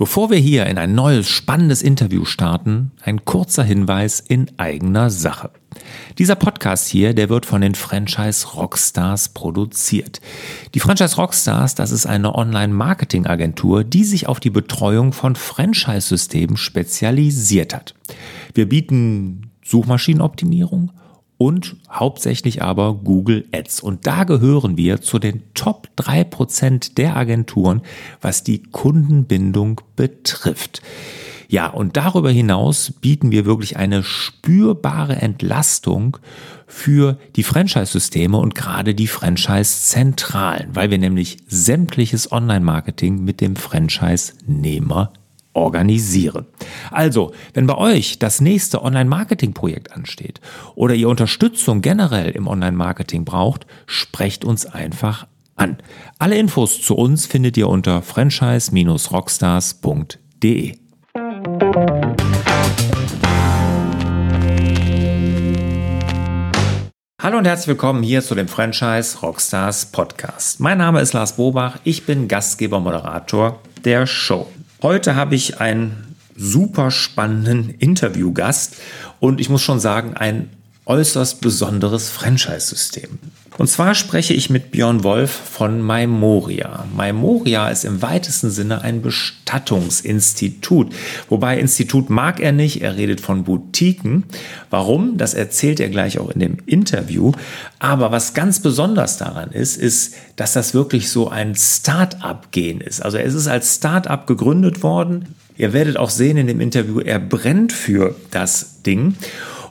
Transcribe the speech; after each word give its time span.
Bevor 0.00 0.30
wir 0.30 0.38
hier 0.38 0.64
in 0.64 0.78
ein 0.78 0.94
neues 0.94 1.28
spannendes 1.28 1.82
Interview 1.82 2.24
starten, 2.24 2.90
ein 3.02 3.26
kurzer 3.26 3.62
Hinweis 3.62 4.18
in 4.18 4.50
eigener 4.56 5.10
Sache. 5.10 5.50
Dieser 6.16 6.36
Podcast 6.36 6.88
hier, 6.88 7.12
der 7.12 7.28
wird 7.28 7.44
von 7.44 7.60
den 7.60 7.74
Franchise 7.74 8.48
Rockstars 8.54 9.28
produziert. 9.28 10.22
Die 10.72 10.80
Franchise 10.80 11.16
Rockstars, 11.16 11.74
das 11.74 11.90
ist 11.90 12.06
eine 12.06 12.34
Online-Marketing-Agentur, 12.34 13.84
die 13.84 14.04
sich 14.04 14.26
auf 14.26 14.40
die 14.40 14.48
Betreuung 14.48 15.12
von 15.12 15.36
Franchise-Systemen 15.36 16.56
spezialisiert 16.56 17.74
hat. 17.74 17.94
Wir 18.54 18.66
bieten 18.66 19.50
Suchmaschinenoptimierung, 19.62 20.92
und 21.40 21.76
hauptsächlich 21.90 22.60
aber 22.60 22.92
Google 22.92 23.48
Ads. 23.50 23.80
Und 23.80 24.06
da 24.06 24.24
gehören 24.24 24.76
wir 24.76 25.00
zu 25.00 25.18
den 25.18 25.42
Top 25.54 25.88
3% 25.96 26.96
der 26.96 27.16
Agenturen, 27.16 27.80
was 28.20 28.44
die 28.44 28.62
Kundenbindung 28.62 29.80
betrifft. 29.96 30.82
Ja, 31.48 31.68
und 31.68 31.96
darüber 31.96 32.30
hinaus 32.30 32.92
bieten 32.92 33.30
wir 33.30 33.46
wirklich 33.46 33.78
eine 33.78 34.02
spürbare 34.02 35.16
Entlastung 35.16 36.18
für 36.66 37.18
die 37.36 37.42
Franchise-Systeme 37.42 38.36
und 38.36 38.54
gerade 38.54 38.94
die 38.94 39.06
Franchise-Zentralen, 39.06 40.68
weil 40.74 40.90
wir 40.90 40.98
nämlich 40.98 41.38
sämtliches 41.48 42.30
Online-Marketing 42.30 43.24
mit 43.24 43.40
dem 43.40 43.56
Franchise-Nehmer 43.56 45.10
organisieren. 45.52 46.46
Also, 46.90 47.32
wenn 47.54 47.66
bei 47.66 47.76
euch 47.76 48.18
das 48.18 48.40
nächste 48.40 48.82
Online-Marketing-Projekt 48.82 49.92
ansteht 49.92 50.40
oder 50.74 50.94
ihr 50.94 51.08
Unterstützung 51.08 51.82
generell 51.82 52.30
im 52.30 52.46
Online-Marketing 52.46 53.24
braucht, 53.24 53.66
sprecht 53.86 54.44
uns 54.44 54.66
einfach 54.66 55.26
an. 55.56 55.78
Alle 56.18 56.38
Infos 56.38 56.82
zu 56.82 56.94
uns 56.94 57.26
findet 57.26 57.56
ihr 57.56 57.68
unter 57.68 58.02
franchise-rockstars.de. 58.02 60.76
Hallo 67.22 67.36
und 67.36 67.46
herzlich 67.46 67.68
willkommen 67.68 68.02
hier 68.02 68.22
zu 68.22 68.34
dem 68.34 68.48
Franchise 68.48 69.18
Rockstars 69.20 69.92
Podcast. 69.92 70.58
Mein 70.58 70.78
Name 70.78 71.02
ist 71.02 71.12
Lars 71.12 71.36
Bobach, 71.36 71.76
ich 71.84 72.06
bin 72.06 72.28
Gastgeber 72.28 72.80
Moderator 72.80 73.60
der 73.84 74.06
Show. 74.06 74.46
Heute 74.82 75.14
habe 75.14 75.34
ich 75.34 75.60
einen 75.60 76.16
super 76.34 76.90
spannenden 76.90 77.68
Interviewgast 77.68 78.76
und 79.20 79.38
ich 79.38 79.50
muss 79.50 79.60
schon 79.60 79.78
sagen, 79.78 80.14
ein 80.14 80.48
äußerst 80.86 81.42
besonderes 81.42 82.08
Franchise-System. 82.08 83.18
Und 83.60 83.66
zwar 83.66 83.94
spreche 83.94 84.32
ich 84.32 84.48
mit 84.48 84.70
Björn 84.70 85.04
Wolf 85.04 85.30
von 85.30 85.82
Maimoria. 85.82 86.86
Maimoria 86.96 87.68
ist 87.68 87.84
im 87.84 88.00
weitesten 88.00 88.50
Sinne 88.50 88.80
ein 88.80 89.02
Bestattungsinstitut. 89.02 90.94
Wobei 91.28 91.58
Institut 91.58 92.08
mag 92.08 92.40
er 92.40 92.52
nicht, 92.52 92.80
er 92.80 92.96
redet 92.96 93.20
von 93.20 93.44
Boutiquen. 93.44 94.24
Warum? 94.70 95.18
Das 95.18 95.34
erzählt 95.34 95.78
er 95.78 95.90
gleich 95.90 96.18
auch 96.18 96.30
in 96.30 96.40
dem 96.40 96.56
Interview. 96.64 97.32
Aber 97.78 98.10
was 98.10 98.32
ganz 98.32 98.60
besonders 98.60 99.18
daran 99.18 99.50
ist, 99.50 99.76
ist, 99.76 100.14
dass 100.36 100.54
das 100.54 100.72
wirklich 100.72 101.10
so 101.10 101.28
ein 101.28 101.54
Start-up-Gen 101.54 102.80
ist. 102.80 103.04
Also 103.04 103.18
es 103.18 103.34
ist 103.34 103.46
als 103.46 103.74
Start-up 103.74 104.26
gegründet 104.26 104.82
worden. 104.82 105.34
Ihr 105.58 105.74
werdet 105.74 105.98
auch 105.98 106.08
sehen 106.08 106.38
in 106.38 106.46
dem 106.46 106.62
Interview, 106.62 107.00
er 107.00 107.18
brennt 107.18 107.74
für 107.74 108.14
das 108.30 108.80
Ding. 108.86 109.16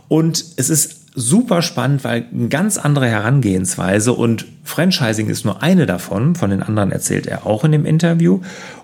Und 0.09 0.45
es 0.57 0.69
ist 0.69 0.98
super 1.19 1.61
spannend, 1.61 2.03
weil 2.03 2.25
eine 2.33 2.47
ganz 2.47 2.77
andere 2.77 3.07
Herangehensweise 3.07 4.13
und 4.13 4.45
Franchising 4.63 5.27
ist 5.27 5.43
nur 5.43 5.61
eine 5.61 5.85
davon. 5.85 6.35
Von 6.35 6.49
den 6.49 6.63
anderen 6.63 6.91
erzählt 6.91 7.27
er 7.27 7.45
auch 7.45 7.65
in 7.65 7.73
dem 7.73 7.85
Interview. 7.85 8.39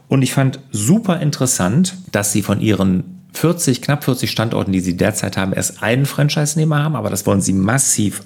Und 0.10 0.22
ich 0.22 0.34
fand 0.34 0.60
super 0.72 1.22
interessant, 1.22 1.96
dass 2.12 2.34
sie 2.34 2.42
von 2.42 2.60
ihren 2.60 3.22
40, 3.34 3.82
knapp 3.82 4.04
40 4.04 4.30
Standorten, 4.30 4.72
die 4.72 4.82
sie 4.82 4.98
derzeit 4.98 5.38
haben, 5.38 5.54
erst 5.54 5.82
einen 5.82 6.06
Franchise-Nehmer 6.06 6.84
haben, 6.84 6.96
aber 6.96 7.10
das 7.10 7.26
wollen 7.26 7.42
sie 7.42 7.54
massiv 7.54 8.22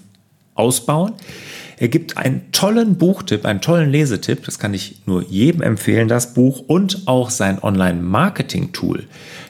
ausbauen. 0.55 1.13
Er 1.77 1.87
gibt 1.87 2.17
einen 2.17 2.51
tollen 2.51 2.97
Buchtipp, 2.97 3.45
einen 3.45 3.61
tollen 3.61 3.89
Lesetipp. 3.89 4.43
Das 4.43 4.59
kann 4.59 4.73
ich 4.73 5.01
nur 5.05 5.23
jedem 5.23 5.61
empfehlen, 5.61 6.09
das 6.09 6.33
Buch. 6.33 6.59
Und 6.67 7.03
auch 7.07 7.29
sein 7.29 7.63
Online-Marketing-Tool, 7.63 9.05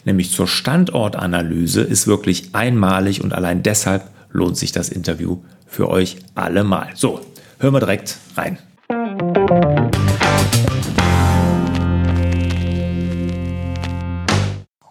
nämlich 0.06 0.32
zur 0.32 0.48
Standortanalyse, 0.48 1.82
ist 1.82 2.06
wirklich 2.06 2.50
einmalig 2.54 3.24
und 3.24 3.34
allein 3.34 3.64
deshalb 3.64 4.04
lohnt 4.32 4.58
sich 4.58 4.72
das 4.72 4.90
Interview 4.90 5.40
für 5.66 5.90
euch 5.90 6.18
allemal. 6.36 6.90
So, 6.96 7.22
hören 7.60 7.74
wir 7.74 7.80
direkt 7.80 8.18
rein. 8.36 8.58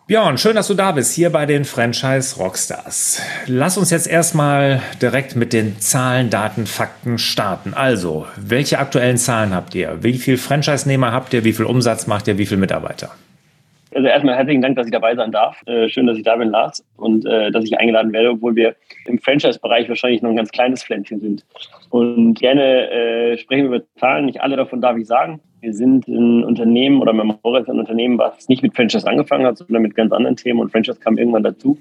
Björn, 0.09 0.39
schön, 0.39 0.57
dass 0.57 0.69
du 0.69 0.73
da 0.73 0.93
bist, 0.93 1.13
hier 1.13 1.29
bei 1.29 1.45
den 1.45 1.67
Franchise 1.67 2.37
Rockstars. 2.37 3.21
Lass 3.47 3.77
uns 3.77 3.91
jetzt 3.91 4.07
erstmal 4.07 4.81
direkt 5.03 5.37
mit 5.37 5.53
den 5.53 5.79
Zahlen, 5.81 6.31
Daten, 6.31 6.67
Fakten 6.67 7.19
starten. 7.19 7.75
Also, 7.75 8.27
welche 8.37 8.79
aktuellen 8.79 9.19
Zahlen 9.19 9.55
habt 9.55 9.75
ihr? 9.75 10.03
Wie 10.03 10.17
viele 10.17 10.39
Franchise-Nehmer 10.39 11.13
habt 11.13 11.35
ihr? 11.35 11.45
Wie 11.45 11.53
viel 11.53 11.67
Umsatz 11.67 12.07
macht 12.07 12.27
ihr? 12.27 12.39
Wie 12.39 12.47
viele 12.47 12.61
Mitarbeiter? 12.61 13.11
Also 13.99 14.07
erstmal 14.07 14.37
herzlichen 14.37 14.63
Dank, 14.63 14.77
dass 14.77 14.87
ich 14.87 14.93
dabei 14.93 15.17
sein 15.17 15.33
darf. 15.33 15.61
Äh, 15.67 15.89
schön, 15.89 16.07
dass 16.07 16.17
ich 16.17 16.23
da 16.23 16.37
bin, 16.37 16.51
Lars, 16.51 16.87
und 16.99 17.27
äh, 17.27 17.51
dass 17.51 17.65
ich 17.65 17.77
eingeladen 17.81 18.13
werde, 18.13 18.31
obwohl 18.31 18.55
wir 18.55 18.77
im 19.07 19.19
Franchise-Bereich 19.19 19.89
wahrscheinlich 19.89 20.23
noch 20.23 20.31
ein 20.31 20.37
ganz 20.37 20.53
kleines 20.53 20.85
Pflänzchen 20.85 21.19
sind. 21.19 21.45
Und 21.91 22.35
gerne 22.35 22.89
äh, 22.93 23.39
sprechen 23.39 23.69
wir 23.69 23.79
über 23.79 23.87
Zahlen. 23.97 24.27
Nicht 24.27 24.41
alle 24.41 24.55
davon 24.55 24.81
darf 24.81 24.97
ich 24.97 25.09
sagen. 25.09 25.41
Wir 25.61 25.75
sind 25.75 26.07
ein 26.07 26.45
Unternehmen 26.45 27.03
oder 27.03 27.13
Memoria 27.13 27.63
ist 27.63 27.69
ein 27.69 27.81
Unternehmen, 27.81 28.19
was 28.19 28.49
nicht 28.49 28.63
mit 28.63 28.77
Franchise 28.77 29.05
angefangen 29.05 29.45
hat, 29.45 29.59
sondern 29.59 29.83
mit 29.83 29.97
ganz 29.97 30.13
anderen 30.13 30.37
Themen 30.37 30.61
und 30.61 30.71
Franchise 30.71 31.01
kam 31.01 31.19
irgendwann 31.19 31.43
dazu. 31.43 31.77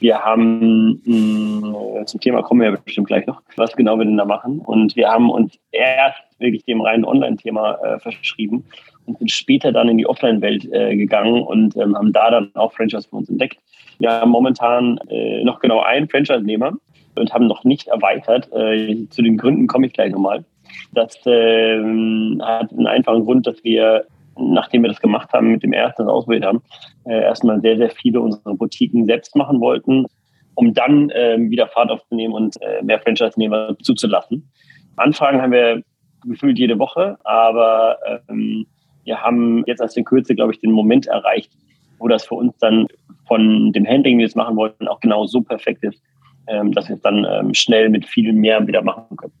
Wir 0.00 0.18
haben 0.18 1.00
mh, 1.04 2.06
zum 2.06 2.20
Thema 2.20 2.42
kommen 2.42 2.62
wir 2.62 2.70
ja 2.70 2.76
bestimmt 2.84 3.06
gleich 3.06 3.28
noch, 3.28 3.42
was 3.56 3.76
genau 3.76 3.96
wir 3.96 4.06
denn 4.06 4.16
da 4.16 4.24
machen. 4.24 4.58
Und 4.58 4.96
wir 4.96 5.08
haben 5.08 5.30
uns 5.30 5.56
erst 5.70 6.18
wirklich 6.40 6.64
dem 6.64 6.80
reinen 6.80 7.04
Online-Thema 7.04 7.74
äh, 7.74 8.00
verschrieben 8.00 8.64
und 9.06 9.18
sind 9.18 9.30
später 9.30 9.72
dann 9.72 9.88
in 9.88 9.98
die 9.98 10.06
Offline-Welt 10.06 10.68
äh, 10.72 10.96
gegangen 10.96 11.42
und 11.42 11.76
ähm, 11.76 11.96
haben 11.96 12.12
da 12.12 12.30
dann 12.30 12.50
auch 12.54 12.72
Franchise 12.72 13.08
für 13.08 13.16
uns 13.16 13.28
entdeckt. 13.28 13.58
Wir 13.98 14.12
haben 14.12 14.30
momentan 14.30 14.98
äh, 15.08 15.44
noch 15.44 15.60
genau 15.60 15.80
einen 15.80 16.08
Franchise-Nehmer 16.08 16.72
und 17.16 17.34
haben 17.34 17.46
noch 17.46 17.64
nicht 17.64 17.88
erweitert. 17.88 18.50
Äh, 18.52 19.06
zu 19.10 19.22
den 19.22 19.36
Gründen 19.36 19.66
komme 19.66 19.86
ich 19.86 19.92
gleich 19.92 20.12
nochmal. 20.12 20.44
Das 20.92 21.18
ähm, 21.26 22.40
hat 22.42 22.72
einen 22.72 22.86
einfachen 22.86 23.24
Grund, 23.24 23.46
dass 23.46 23.62
wir, 23.64 24.04
nachdem 24.38 24.82
wir 24.82 24.88
das 24.88 25.00
gemacht 25.00 25.32
haben, 25.32 25.52
mit 25.52 25.62
dem 25.62 25.72
ersten 25.72 26.08
das 26.08 26.44
haben, 26.44 26.62
äh, 27.04 27.20
erstmal 27.20 27.60
sehr, 27.60 27.76
sehr 27.76 27.90
viele 27.90 28.20
unserer 28.20 28.54
Boutiquen 28.54 29.06
selbst 29.06 29.36
machen 29.36 29.60
wollten, 29.60 30.06
um 30.54 30.72
dann 30.74 31.12
ähm, 31.14 31.50
wieder 31.50 31.68
Fahrt 31.68 31.90
aufzunehmen 31.90 32.34
und 32.34 32.60
äh, 32.62 32.82
mehr 32.82 33.00
Franchise-Nehmer 33.00 33.76
zuzulassen. 33.82 34.50
Anfragen 34.96 35.40
haben 35.40 35.52
wir 35.52 35.82
gefühlt 36.26 36.58
jede 36.58 36.78
Woche, 36.78 37.18
aber 37.24 37.98
ähm, 38.28 38.66
wir 39.04 39.20
haben 39.20 39.64
jetzt 39.66 39.80
erst 39.80 39.96
in 39.96 40.04
Kürze, 40.04 40.34
glaube 40.34 40.52
ich, 40.52 40.60
den 40.60 40.72
Moment 40.72 41.06
erreicht, 41.06 41.50
wo 41.98 42.08
das 42.08 42.24
für 42.24 42.34
uns 42.34 42.56
dann 42.58 42.86
von 43.26 43.72
dem 43.72 43.86
Handling, 43.86 44.18
wie 44.18 44.22
wir 44.22 44.26
es 44.26 44.34
machen 44.34 44.56
wollten, 44.56 44.88
auch 44.88 45.00
genau 45.00 45.26
so 45.26 45.40
perfekt 45.40 45.84
ist, 45.84 46.02
ähm, 46.46 46.72
dass 46.72 46.88
wir 46.88 46.96
es 46.96 47.02
dann 47.02 47.26
ähm, 47.30 47.54
schnell 47.54 47.88
mit 47.88 48.06
viel 48.06 48.32
mehr 48.32 48.66
wieder 48.66 48.82
machen 48.82 49.16
können. 49.16 49.32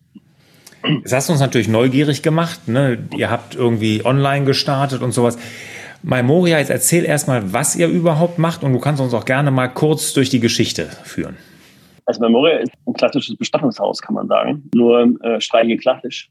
Das 1.02 1.12
hast 1.12 1.28
du 1.28 1.32
uns 1.32 1.40
natürlich 1.40 1.68
neugierig 1.68 2.22
gemacht. 2.22 2.68
Ne? 2.68 2.98
Ihr 3.16 3.30
habt 3.30 3.54
irgendwie 3.54 4.04
online 4.04 4.46
gestartet 4.46 5.02
und 5.02 5.12
sowas. 5.12 5.38
Maimoria, 6.02 6.58
jetzt 6.58 6.70
erzähl 6.70 7.04
erstmal, 7.04 7.52
was 7.52 7.76
ihr 7.76 7.88
überhaupt 7.88 8.38
macht 8.38 8.62
und 8.62 8.72
du 8.72 8.78
kannst 8.78 9.02
uns 9.02 9.12
auch 9.12 9.26
gerne 9.26 9.50
mal 9.50 9.68
kurz 9.68 10.14
durch 10.14 10.30
die 10.30 10.40
Geschichte 10.40 10.86
führen. 11.04 11.36
Also 12.06 12.20
Memoria 12.22 12.58
ist 12.58 12.72
ein 12.86 12.94
klassisches 12.94 13.36
Bestattungshaus, 13.36 14.00
kann 14.00 14.14
man 14.14 14.26
sagen. 14.26 14.68
Nur 14.74 15.14
äh, 15.22 15.40
streiche 15.40 15.76
klassisch. 15.76 16.30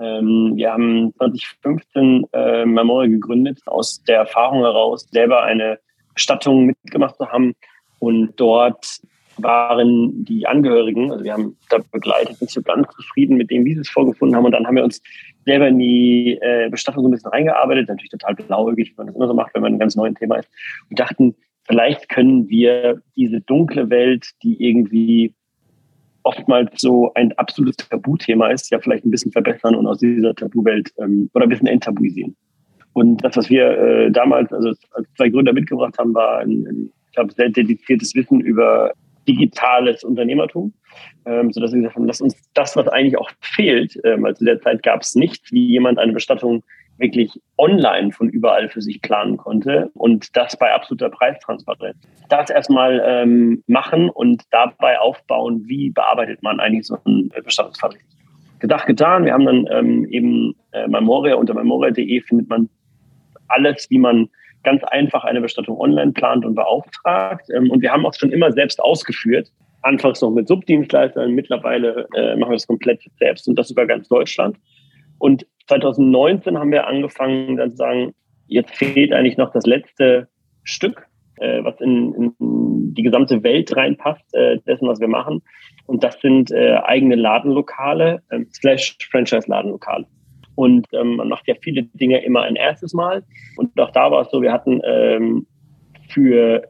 Ähm, 0.00 0.52
wir 0.56 0.72
haben 0.72 1.12
2015 1.18 2.26
äh, 2.32 2.64
Memoria 2.64 3.10
gegründet, 3.10 3.60
aus 3.66 4.02
der 4.04 4.18
Erfahrung 4.18 4.60
heraus, 4.60 5.06
selber 5.10 5.42
eine 5.42 5.78
Bestattung 6.14 6.66
mitgemacht 6.66 7.16
zu 7.16 7.28
haben. 7.30 7.54
Und 7.98 8.32
dort 8.36 9.00
waren 9.36 10.24
die 10.24 10.46
Angehörigen, 10.46 11.12
also 11.12 11.24
wir 11.24 11.32
haben 11.32 11.56
da 11.68 11.78
begleitet, 11.92 12.40
nicht 12.40 12.52
so 12.52 12.62
ganz 12.62 12.88
zufrieden 12.94 13.36
mit 13.36 13.50
dem, 13.50 13.64
wie 13.64 13.74
sie 13.74 13.80
es 13.80 13.90
vorgefunden 13.90 14.36
haben. 14.36 14.44
Und 14.44 14.52
dann 14.52 14.66
haben 14.66 14.76
wir 14.76 14.84
uns 14.84 15.02
selber 15.44 15.68
in 15.68 15.78
die 15.78 16.38
äh, 16.40 16.68
Bestattung 16.70 17.02
so 17.02 17.08
ein 17.08 17.12
bisschen 17.12 17.30
reingearbeitet, 17.30 17.88
natürlich 17.88 18.10
total 18.10 18.34
blauäugig, 18.34 18.90
wie 18.90 18.94
man 18.96 19.06
das 19.06 19.16
immer 19.16 19.28
so 19.28 19.34
macht, 19.34 19.54
wenn 19.54 19.62
man 19.62 19.74
ein 19.74 19.78
ganz 19.78 19.96
neues 19.96 20.14
Thema 20.14 20.36
ist. 20.36 20.50
Und 20.88 20.98
dachten, 20.98 21.34
vielleicht 21.66 22.08
können 22.08 22.48
wir 22.48 23.02
diese 23.16 23.40
dunkle 23.40 23.90
Welt, 23.90 24.30
die 24.42 24.62
irgendwie 24.62 25.34
oftmals 26.22 26.80
so 26.80 27.12
ein 27.14 27.32
absolutes 27.38 27.88
Tabuthema 27.88 28.48
ist, 28.48 28.70
ja 28.70 28.78
vielleicht 28.78 29.04
ein 29.04 29.10
bisschen 29.10 29.32
verbessern 29.32 29.74
und 29.74 29.86
aus 29.86 29.98
dieser 29.98 30.34
Tabuwelt 30.34 30.92
ähm, 30.98 31.30
oder 31.34 31.46
ein 31.46 31.48
bisschen 31.48 31.66
enttabuisieren. 31.66 32.36
Und 32.92 33.22
das, 33.24 33.36
was 33.36 33.48
wir 33.50 33.70
äh, 33.70 34.10
damals, 34.10 34.52
also 34.52 34.72
als 34.92 35.08
zwei 35.16 35.28
Gründer 35.28 35.52
mitgebracht 35.52 35.96
haben, 35.98 36.14
war 36.14 36.38
ein, 36.40 36.66
ein 36.66 36.92
ich 37.06 37.14
glaube, 37.14 37.32
sehr 37.32 37.48
dediziertes 37.48 38.14
Wissen 38.14 38.40
über 38.40 38.92
digitales 39.28 40.04
Unternehmertum, 40.04 40.72
ähm, 41.26 41.52
sodass 41.52 41.72
wir 41.72 41.78
gesagt 41.78 41.96
haben, 41.96 42.06
lass 42.06 42.20
uns 42.20 42.34
das, 42.54 42.76
was 42.76 42.88
eigentlich 42.88 43.18
auch 43.18 43.30
fehlt, 43.40 43.98
ähm, 44.04 44.24
also 44.24 44.38
zu 44.38 44.44
der 44.44 44.60
Zeit 44.60 44.82
gab 44.82 45.02
es 45.02 45.14
nicht, 45.14 45.52
wie 45.52 45.66
jemand 45.66 45.98
eine 45.98 46.12
Bestattung 46.12 46.62
wirklich 47.00 47.40
online 47.58 48.12
von 48.12 48.28
überall 48.28 48.68
für 48.68 48.82
sich 48.82 49.00
planen 49.02 49.36
konnte 49.36 49.90
und 49.94 50.36
das 50.36 50.56
bei 50.56 50.72
absoluter 50.72 51.10
Preistransparenz. 51.10 51.96
Das 52.28 52.50
erstmal 52.50 53.02
ähm, 53.04 53.64
machen 53.66 54.10
und 54.10 54.42
dabei 54.50 54.98
aufbauen, 54.98 55.64
wie 55.66 55.90
bearbeitet 55.90 56.42
man 56.42 56.60
eigentlich 56.60 56.86
so 56.86 56.98
einen 57.04 57.30
Bestattungsfall. 57.44 57.94
Gedacht, 58.60 58.86
getan. 58.86 59.24
Wir 59.24 59.32
haben 59.32 59.46
dann 59.46 59.66
ähm, 59.70 60.04
eben 60.10 60.54
äh, 60.72 60.86
Memoria 60.86 61.36
unter 61.36 61.54
memoria.de 61.54 62.20
findet 62.20 62.48
man 62.48 62.68
alles, 63.48 63.88
wie 63.90 63.98
man 63.98 64.28
ganz 64.62 64.84
einfach 64.84 65.24
eine 65.24 65.40
Bestattung 65.40 65.78
online 65.80 66.12
plant 66.12 66.44
und 66.44 66.54
beauftragt. 66.54 67.46
Ähm, 67.54 67.70
und 67.70 67.80
wir 67.82 67.92
haben 67.92 68.04
auch 68.04 68.14
schon 68.14 68.30
immer 68.30 68.52
selbst 68.52 68.80
ausgeführt. 68.80 69.50
Anfangs 69.82 70.20
noch 70.20 70.30
mit 70.30 70.46
Subdienstleistern, 70.46 71.32
mittlerweile 71.32 72.06
äh, 72.14 72.36
machen 72.36 72.50
wir 72.50 72.56
das 72.56 72.66
komplett 72.66 73.00
selbst 73.18 73.48
und 73.48 73.58
das 73.58 73.70
über 73.70 73.86
ganz 73.86 74.08
Deutschland. 74.08 74.58
Und 75.20 75.46
2019 75.68 76.58
haben 76.58 76.72
wir 76.72 76.88
angefangen, 76.88 77.58
dann 77.58 77.70
zu 77.70 77.76
sagen, 77.76 78.14
jetzt 78.48 78.74
fehlt 78.74 79.12
eigentlich 79.12 79.36
noch 79.36 79.52
das 79.52 79.66
letzte 79.66 80.28
Stück, 80.64 81.06
äh, 81.36 81.62
was 81.62 81.80
in, 81.80 82.14
in, 82.14 82.94
die 82.94 83.02
gesamte 83.02 83.42
Welt 83.44 83.76
reinpasst, 83.76 84.24
äh, 84.34 84.58
dessen, 84.66 84.88
was 84.88 84.98
wir 84.98 85.08
machen. 85.08 85.42
Und 85.86 86.02
das 86.02 86.20
sind 86.20 86.50
äh, 86.50 86.78
eigene 86.82 87.14
Ladenlokale, 87.14 88.22
äh, 88.30 88.40
slash 88.52 88.96
Franchise-Ladenlokale. 89.10 90.06
Und 90.56 90.86
ähm, 90.92 91.16
man 91.16 91.28
macht 91.28 91.46
ja 91.46 91.54
viele 91.60 91.84
Dinge 91.84 92.24
immer 92.24 92.42
ein 92.42 92.56
erstes 92.56 92.94
Mal. 92.94 93.22
Und 93.56 93.78
auch 93.78 93.90
da 93.92 94.10
war 94.10 94.22
es 94.22 94.30
so, 94.30 94.42
wir 94.42 94.52
hatten 94.52 94.80
ähm, 94.84 95.46
für 96.08 96.64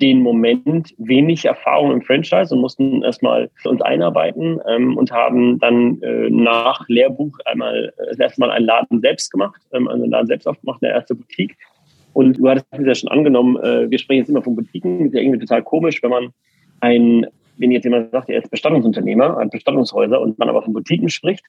den 0.00 0.20
Moment 0.20 0.94
wenig 0.98 1.44
Erfahrung 1.44 1.92
im 1.92 2.02
Franchise 2.02 2.54
und 2.54 2.60
mussten 2.60 3.02
erstmal 3.02 3.50
uns 3.64 3.80
einarbeiten 3.82 4.60
ähm, 4.68 4.96
und 4.96 5.10
haben 5.10 5.58
dann 5.58 6.00
äh, 6.02 6.28
nach 6.30 6.86
Lehrbuch 6.88 7.38
einmal 7.46 7.92
äh, 7.96 8.06
das 8.10 8.18
erste 8.18 8.40
Mal 8.40 8.50
einen 8.50 8.66
Laden 8.66 9.00
selbst 9.00 9.30
gemacht, 9.30 9.60
ähm, 9.72 9.88
also 9.88 10.02
einen 10.02 10.12
Laden 10.12 10.26
selbst 10.26 10.46
aufgemacht, 10.46 10.82
eine 10.82 10.92
erste 10.92 11.14
Boutique. 11.14 11.56
Und 12.12 12.38
du 12.38 12.48
hattest 12.48 12.66
es 12.72 12.86
ja 12.86 12.94
schon 12.94 13.10
angenommen, 13.10 13.56
äh, 13.58 13.90
wir 13.90 13.98
sprechen 13.98 14.20
jetzt 14.20 14.28
immer 14.28 14.42
von 14.42 14.56
Boutiquen, 14.56 15.06
ist 15.06 15.14
ja 15.14 15.20
irgendwie 15.20 15.40
total 15.40 15.62
komisch, 15.62 16.02
wenn 16.02 16.10
man 16.10 16.28
ein 16.80 17.26
wenn 17.58 17.70
jetzt 17.70 17.84
jemand 17.84 18.10
sagt, 18.10 18.28
er 18.28 18.42
ist 18.42 18.50
Bestattungsunternehmer, 18.50 19.36
hat 19.36 19.50
Bestattungshäuser 19.50 20.20
und 20.20 20.38
man 20.38 20.48
aber 20.48 20.62
von 20.62 20.72
Boutiquen 20.72 21.08
spricht, 21.08 21.44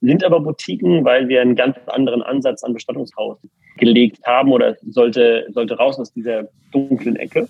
sind 0.00 0.24
aber 0.24 0.40
Boutiquen, 0.40 1.04
weil 1.04 1.28
wir 1.28 1.40
einen 1.40 1.54
ganz 1.54 1.76
anderen 1.86 2.22
Ansatz 2.22 2.62
an 2.64 2.72
Bestattungshaus 2.72 3.38
gelegt 3.78 4.20
haben 4.26 4.52
oder 4.52 4.76
sollte, 4.82 5.46
sollte 5.50 5.76
raus 5.76 5.98
aus 5.98 6.12
dieser 6.12 6.48
dunklen 6.72 7.16
Ecke. 7.16 7.48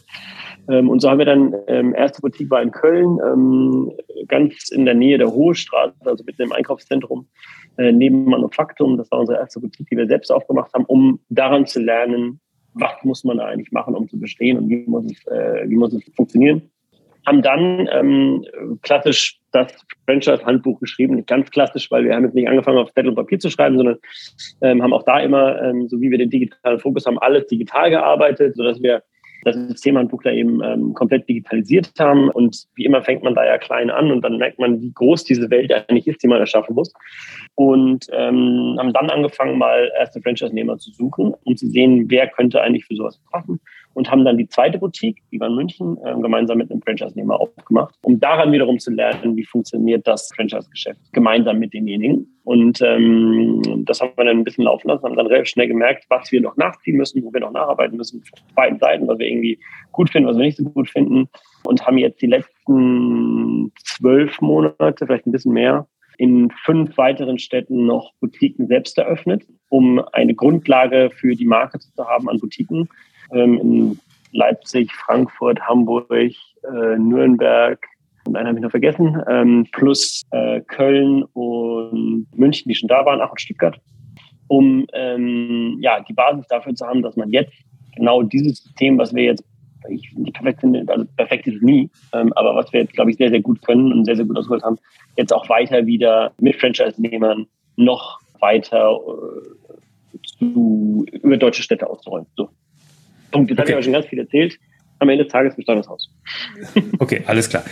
Ähm, 0.69 0.89
und 0.89 1.01
so 1.01 1.11
haben 1.11 1.19
wir 1.19 1.27
dann, 1.27 1.55
ähm, 1.67 1.95
erste 1.95 2.21
Boutique 2.21 2.51
war 2.51 2.63
in 2.63 2.71
Köln, 2.71 3.19
ähm, 3.25 3.93
ganz 4.29 4.71
in 4.71 4.85
der 4.85 4.95
Nähe 4.95 5.19
der 5.19 5.33
Hohe 5.33 5.55
Straße, 5.55 5.95
also 6.05 6.25
mitten 6.25 6.43
im 6.43 6.53
Einkaufszentrum, 6.53 7.27
äh, 7.79 7.93
neben 7.93 8.25
Manufaktum. 8.25 8.97
Das 8.97 9.11
war 9.11 9.21
unsere 9.21 9.39
erste 9.39 9.61
Boutique, 9.61 9.89
die 9.91 9.97
wir 9.97 10.07
selbst 10.07 10.31
aufgemacht 10.31 10.73
haben, 10.75 10.85
um 10.85 11.21
daran 11.29 11.67
zu 11.67 11.81
lernen, 11.81 12.41
was 12.75 12.93
muss 13.03 13.25
man 13.25 13.41
eigentlich 13.41 13.73
machen, 13.73 13.95
um 13.95 14.09
zu 14.09 14.19
bestehen 14.19 14.57
und 14.59 14.69
wie 14.69 14.85
muss 14.87 15.05
es, 15.05 15.27
äh, 15.27 15.69
wie 15.69 15.77
muss 15.77 15.93
es 15.93 16.03
funktionieren 16.15 16.63
haben 17.27 17.43
dann 17.43 17.89
ähm, 17.93 18.45
klassisch 18.83 19.39
das 19.53 19.73
Franchise-Handbuch 20.07 20.81
geschrieben, 20.81 21.25
ganz 21.27 21.51
klassisch, 21.51 21.91
weil 21.91 22.05
wir 22.05 22.15
haben 22.15 22.25
jetzt 22.25 22.35
nicht 22.35 22.49
angefangen, 22.49 22.79
auf 22.79 22.93
Zettel 22.93 23.11
und 23.11 23.17
Papier 23.17 23.39
zu 23.39 23.51
schreiben, 23.51 23.77
sondern 23.77 23.99
ähm, 24.63 24.83
haben 24.83 24.93
auch 24.93 25.05
da 25.05 25.21
immer, 25.21 25.61
ähm, 25.63 25.89
so 25.89 26.01
wie 26.01 26.11
wir 26.11 26.19
den 26.19 26.31
digitalen 26.31 26.81
Fokus 26.81 27.07
haben, 27.07 27.19
alles 27.19 27.47
digital 27.47 27.91
gearbeitet, 27.91 28.57
sodass 28.57 28.83
wir 28.83 29.03
das 29.45 29.57
Systemhandbuch 29.57 30.23
da 30.23 30.31
eben 30.31 30.63
ähm, 30.63 30.95
komplett 30.95 31.29
digitalisiert 31.29 31.93
haben. 31.99 32.31
Und 32.31 32.65
wie 32.75 32.85
immer 32.85 33.03
fängt 33.03 33.23
man 33.23 33.35
da 33.35 33.45
ja 33.45 33.59
klein 33.59 33.91
an 33.91 34.11
und 34.11 34.23
dann 34.23 34.39
merkt 34.39 34.59
man, 34.59 34.81
wie 34.81 34.93
groß 34.93 35.25
diese 35.25 35.51
Welt 35.51 35.73
eigentlich 35.73 36.07
ist, 36.07 36.23
die 36.23 36.29
man 36.29 36.41
erschaffen 36.41 36.75
muss. 36.75 36.93
Und 37.57 38.07
ähm, 38.13 38.77
haben 38.79 38.93
dann 38.93 39.11
angefangen, 39.11 39.59
mal 39.59 39.91
erste 39.99 40.21
Franchise-Nehmer 40.21 40.79
zu 40.79 40.93
suchen, 40.93 41.35
um 41.45 41.57
zu 41.57 41.67
sehen, 41.67 42.07
wer 42.09 42.29
könnte 42.29 42.61
eigentlich 42.61 42.85
für 42.85 42.95
sowas 42.95 43.21
passen 43.31 43.61
und 43.95 44.11
haben 44.11 44.25
dann 44.25 44.39
die 44.39 44.49
zweite 44.49 44.79
Boutique, 44.79 45.23
die 45.31 45.41
war 45.41 45.49
in 45.49 45.55
München, 45.55 45.97
äh, 46.05 46.15
gemeinsam 46.21 46.59
mit 46.59 46.71
einem 46.71 46.83
Franchise-Nehmer 46.83 47.41
aufgemacht, 47.41 47.95
um 48.03 48.19
daran 48.19 48.53
wiederum 48.53 48.79
zu 48.79 48.91
lernen, 48.91 49.37
wie 49.37 49.45
funktioniert 49.45 50.07
das 50.07 50.31
Franchise-Geschäft 50.35 51.01
gemeinsam 51.13 51.59
mit 51.59 51.75
denjenigen. 51.75 52.29
Und 52.45 52.81
ähm, 52.83 53.63
das 53.85 54.01
haben 54.01 54.13
wir 54.17 54.25
dann 54.25 54.39
ein 54.39 54.45
bisschen 54.45 54.65
laufen 54.65 54.89
lassen, 54.89 55.05
haben 55.05 55.17
dann 55.17 55.27
relativ 55.27 55.49
schnell 55.49 55.69
gemerkt, 55.69 56.05
was 56.09 56.33
wir 56.33 56.41
noch 56.41 56.57
nachziehen 56.57 56.97
müssen, 56.97 57.23
wo 57.23 57.33
wir 57.33 57.41
noch 57.41 57.53
nacharbeiten 57.53 57.97
müssen, 57.97 58.23
von 58.23 58.55
beiden 58.55 58.79
Seiten, 58.79 59.07
was 59.07 59.19
wir 59.19 59.29
irgendwie 59.29 59.59
gut 59.93 60.11
finden, 60.11 60.29
was 60.29 60.37
wir 60.37 60.45
nicht 60.45 60.59
so 60.59 60.65
gut 60.65 60.89
finden. 60.89 61.29
Und 61.65 61.87
haben 61.87 61.99
jetzt 61.99 62.21
die 62.21 62.27
letzten 62.27 63.73
zwölf 63.85 64.41
Monate, 64.41 65.07
vielleicht 65.07 65.27
ein 65.27 65.33
bisschen 65.33 65.53
mehr, 65.53 65.87
in 66.19 66.51
fünf 66.65 66.97
weiteren 66.99 67.39
Städten 67.39 67.87
noch 67.87 68.13
Boutiquen 68.21 68.67
selbst 68.67 68.99
eröffnet, 68.99 69.45
um 69.69 70.01
eine 70.13 70.35
Grundlage 70.35 71.11
für 71.11 71.35
die 71.35 71.47
Marke 71.47 71.79
zu 71.79 71.91
haben 72.07 72.29
an 72.29 72.39
Boutiquen 72.39 72.89
ähm, 73.33 73.59
in 73.59 74.01
Leipzig, 74.33 74.93
Frankfurt, 74.93 75.61
Hamburg, 75.61 76.11
äh, 76.11 76.99
Nürnberg 76.99 77.79
und 78.25 78.37
einen 78.37 78.49
habe 78.49 78.59
ich 78.59 78.63
noch 78.63 78.71
vergessen, 78.71 79.21
ähm, 79.29 79.67
plus 79.73 80.23
äh, 80.31 80.61
Köln 80.61 81.25
und 81.33 82.27
München, 82.37 82.69
die 82.69 82.75
schon 82.75 82.89
da 82.89 83.05
waren, 83.05 83.21
ach 83.21 83.31
und 83.31 83.41
Stuttgart, 83.41 83.79
um 84.47 84.87
ähm, 84.93 85.79
ja, 85.81 86.01
die 86.01 86.13
Basis 86.13 86.47
dafür 86.49 86.75
zu 86.75 86.87
haben, 86.87 87.03
dass 87.03 87.17
man 87.17 87.31
jetzt 87.31 87.53
genau 87.97 88.23
dieses 88.23 88.59
System, 88.59 88.99
was 88.99 89.15
wir 89.15 89.25
jetzt 89.25 89.45
ich 89.89 90.13
nicht 90.15 90.35
perfekt 90.35 90.61
finde, 90.61 90.85
also 90.87 91.05
perfekt 91.17 91.47
ist 91.49 91.57
es 91.57 91.63
nie, 91.63 91.91
ähm, 92.13 92.33
aber 92.35 92.55
was 92.55 92.73
wir 92.73 92.83
jetzt, 92.83 92.93
glaube 92.93 93.11
ich, 93.11 93.17
sehr, 93.17 93.31
sehr 93.31 93.41
gut 93.41 93.61
können 93.63 93.93
und 93.93 94.05
sehr, 94.05 94.15
sehr 94.15 94.25
gut 94.25 94.39
ausgeholt 94.39 94.63
haben, 94.63 94.79
jetzt 95.17 95.33
auch 95.33 95.49
weiter 95.49 95.87
wieder 95.87 96.33
mit 96.39 96.55
Franchise-Nehmern 96.57 97.47
noch 97.77 98.21
weiter 98.39 98.97
äh, 98.97 100.19
zu, 100.39 101.05
über 101.11 101.37
deutsche 101.37 101.65
Städte 101.65 101.91
auszurollen. 101.91 102.27
So. 102.37 102.49
Punkt. 103.33 103.51
Jetzt 103.51 103.59
okay. 103.59 103.61
habe 103.61 103.71
ich 103.71 103.75
aber 103.75 103.83
schon 103.83 103.93
ganz 103.93 104.07
viel 104.07 104.19
erzählt. 104.21 104.59
Am 105.01 105.09
Ende 105.09 105.25
des 105.25 105.33
Tages 105.33 105.57
Bestattungshaus. 105.57 106.09
Okay, 107.01 107.23
alles 107.27 107.49
klar. 107.49 107.65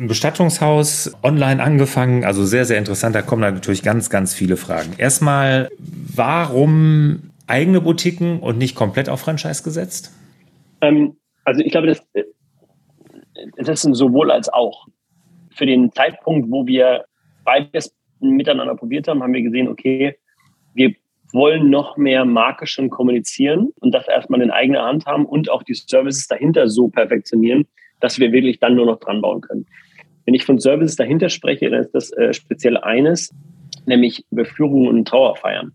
Ein 0.00 0.08
Bestattungshaus, 0.08 1.16
online 1.22 1.62
angefangen, 1.62 2.24
also 2.24 2.44
sehr, 2.44 2.64
sehr 2.64 2.78
interessant. 2.78 3.14
Da 3.14 3.22
kommen 3.22 3.42
natürlich 3.42 3.84
ganz, 3.84 4.10
ganz 4.10 4.34
viele 4.34 4.56
Fragen. 4.56 4.94
Erstmal, 4.98 5.70
warum 5.78 7.30
eigene 7.46 7.80
Boutiquen 7.80 8.40
und 8.40 8.58
nicht 8.58 8.74
komplett 8.74 9.08
auf 9.08 9.20
Franchise 9.20 9.62
gesetzt? 9.62 10.12
Ähm, 10.80 11.16
also 11.44 11.62
ich 11.62 11.70
glaube, 11.70 11.86
das, 11.86 12.02
äh, 12.14 12.24
das 13.56 13.84
ist 13.84 13.96
sowohl 13.96 14.30
als 14.32 14.48
auch. 14.48 14.86
Für 15.54 15.66
den 15.66 15.92
Zeitpunkt, 15.92 16.50
wo 16.50 16.66
wir 16.66 17.04
beides 17.44 17.94
miteinander 18.20 18.74
probiert 18.74 19.06
haben, 19.06 19.22
haben 19.22 19.34
wir 19.34 19.42
gesehen, 19.42 19.68
okay, 19.68 20.16
wir 20.74 20.94
wollen 21.32 21.70
noch 21.70 21.96
mehr 21.96 22.24
Marke 22.24 22.66
schon 22.66 22.90
kommunizieren 22.90 23.70
und 23.80 23.92
das 23.92 24.08
erstmal 24.08 24.42
in 24.42 24.50
eigener 24.50 24.82
Hand 24.82 25.06
haben 25.06 25.26
und 25.26 25.50
auch 25.50 25.62
die 25.62 25.74
Services 25.74 26.26
dahinter 26.26 26.68
so 26.68 26.88
perfektionieren, 26.88 27.66
dass 28.00 28.18
wir 28.18 28.32
wirklich 28.32 28.58
dann 28.58 28.74
nur 28.74 28.86
noch 28.86 28.98
dran 28.98 29.20
bauen 29.20 29.40
können. 29.40 29.66
Wenn 30.24 30.34
ich 30.34 30.44
von 30.44 30.58
Services 30.58 30.96
dahinter 30.96 31.28
spreche, 31.28 31.70
dann 31.70 31.80
ist 31.80 31.94
das 31.94 32.12
äh, 32.12 32.32
speziell 32.32 32.76
eines, 32.76 33.34
nämlich 33.86 34.24
Überführungen 34.30 34.88
und 34.88 35.08
Trauerfeiern. 35.08 35.72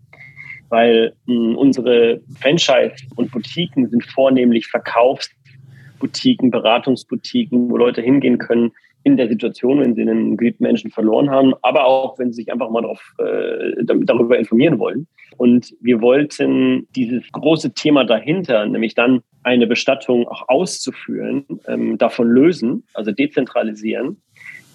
Weil 0.68 1.14
mh, 1.26 1.34
hm, 1.34 1.56
unsere 1.56 2.20
Franchise 2.40 2.94
und 3.16 3.30
Boutiquen 3.30 3.88
sind 3.88 4.04
vornehmlich 4.04 4.66
Verkaufsboutiquen, 4.68 6.50
Beratungsboutiquen, 6.50 7.70
wo 7.70 7.76
Leute 7.76 8.02
hingehen 8.02 8.38
können, 8.38 8.72
in 9.08 9.16
der 9.16 9.28
Situation, 9.28 9.80
wenn 9.80 9.94
sie 9.94 10.02
einen 10.02 10.36
geliebten 10.36 10.64
Menschen 10.64 10.90
verloren 10.90 11.30
haben, 11.30 11.54
aber 11.62 11.86
auch, 11.86 12.18
wenn 12.18 12.30
sie 12.30 12.42
sich 12.42 12.52
einfach 12.52 12.68
mal 12.68 12.82
darauf, 12.82 13.00
äh, 13.18 13.82
darüber 13.84 14.38
informieren 14.38 14.78
wollen. 14.78 15.06
Und 15.38 15.74
wir 15.80 16.02
wollten 16.02 16.86
dieses 16.94 17.32
große 17.32 17.72
Thema 17.72 18.04
dahinter, 18.04 18.66
nämlich 18.66 18.94
dann 18.94 19.22
eine 19.44 19.66
Bestattung 19.66 20.28
auch 20.28 20.48
auszuführen, 20.48 21.46
ähm, 21.66 21.96
davon 21.96 22.28
lösen, 22.28 22.84
also 22.92 23.10
dezentralisieren 23.10 24.20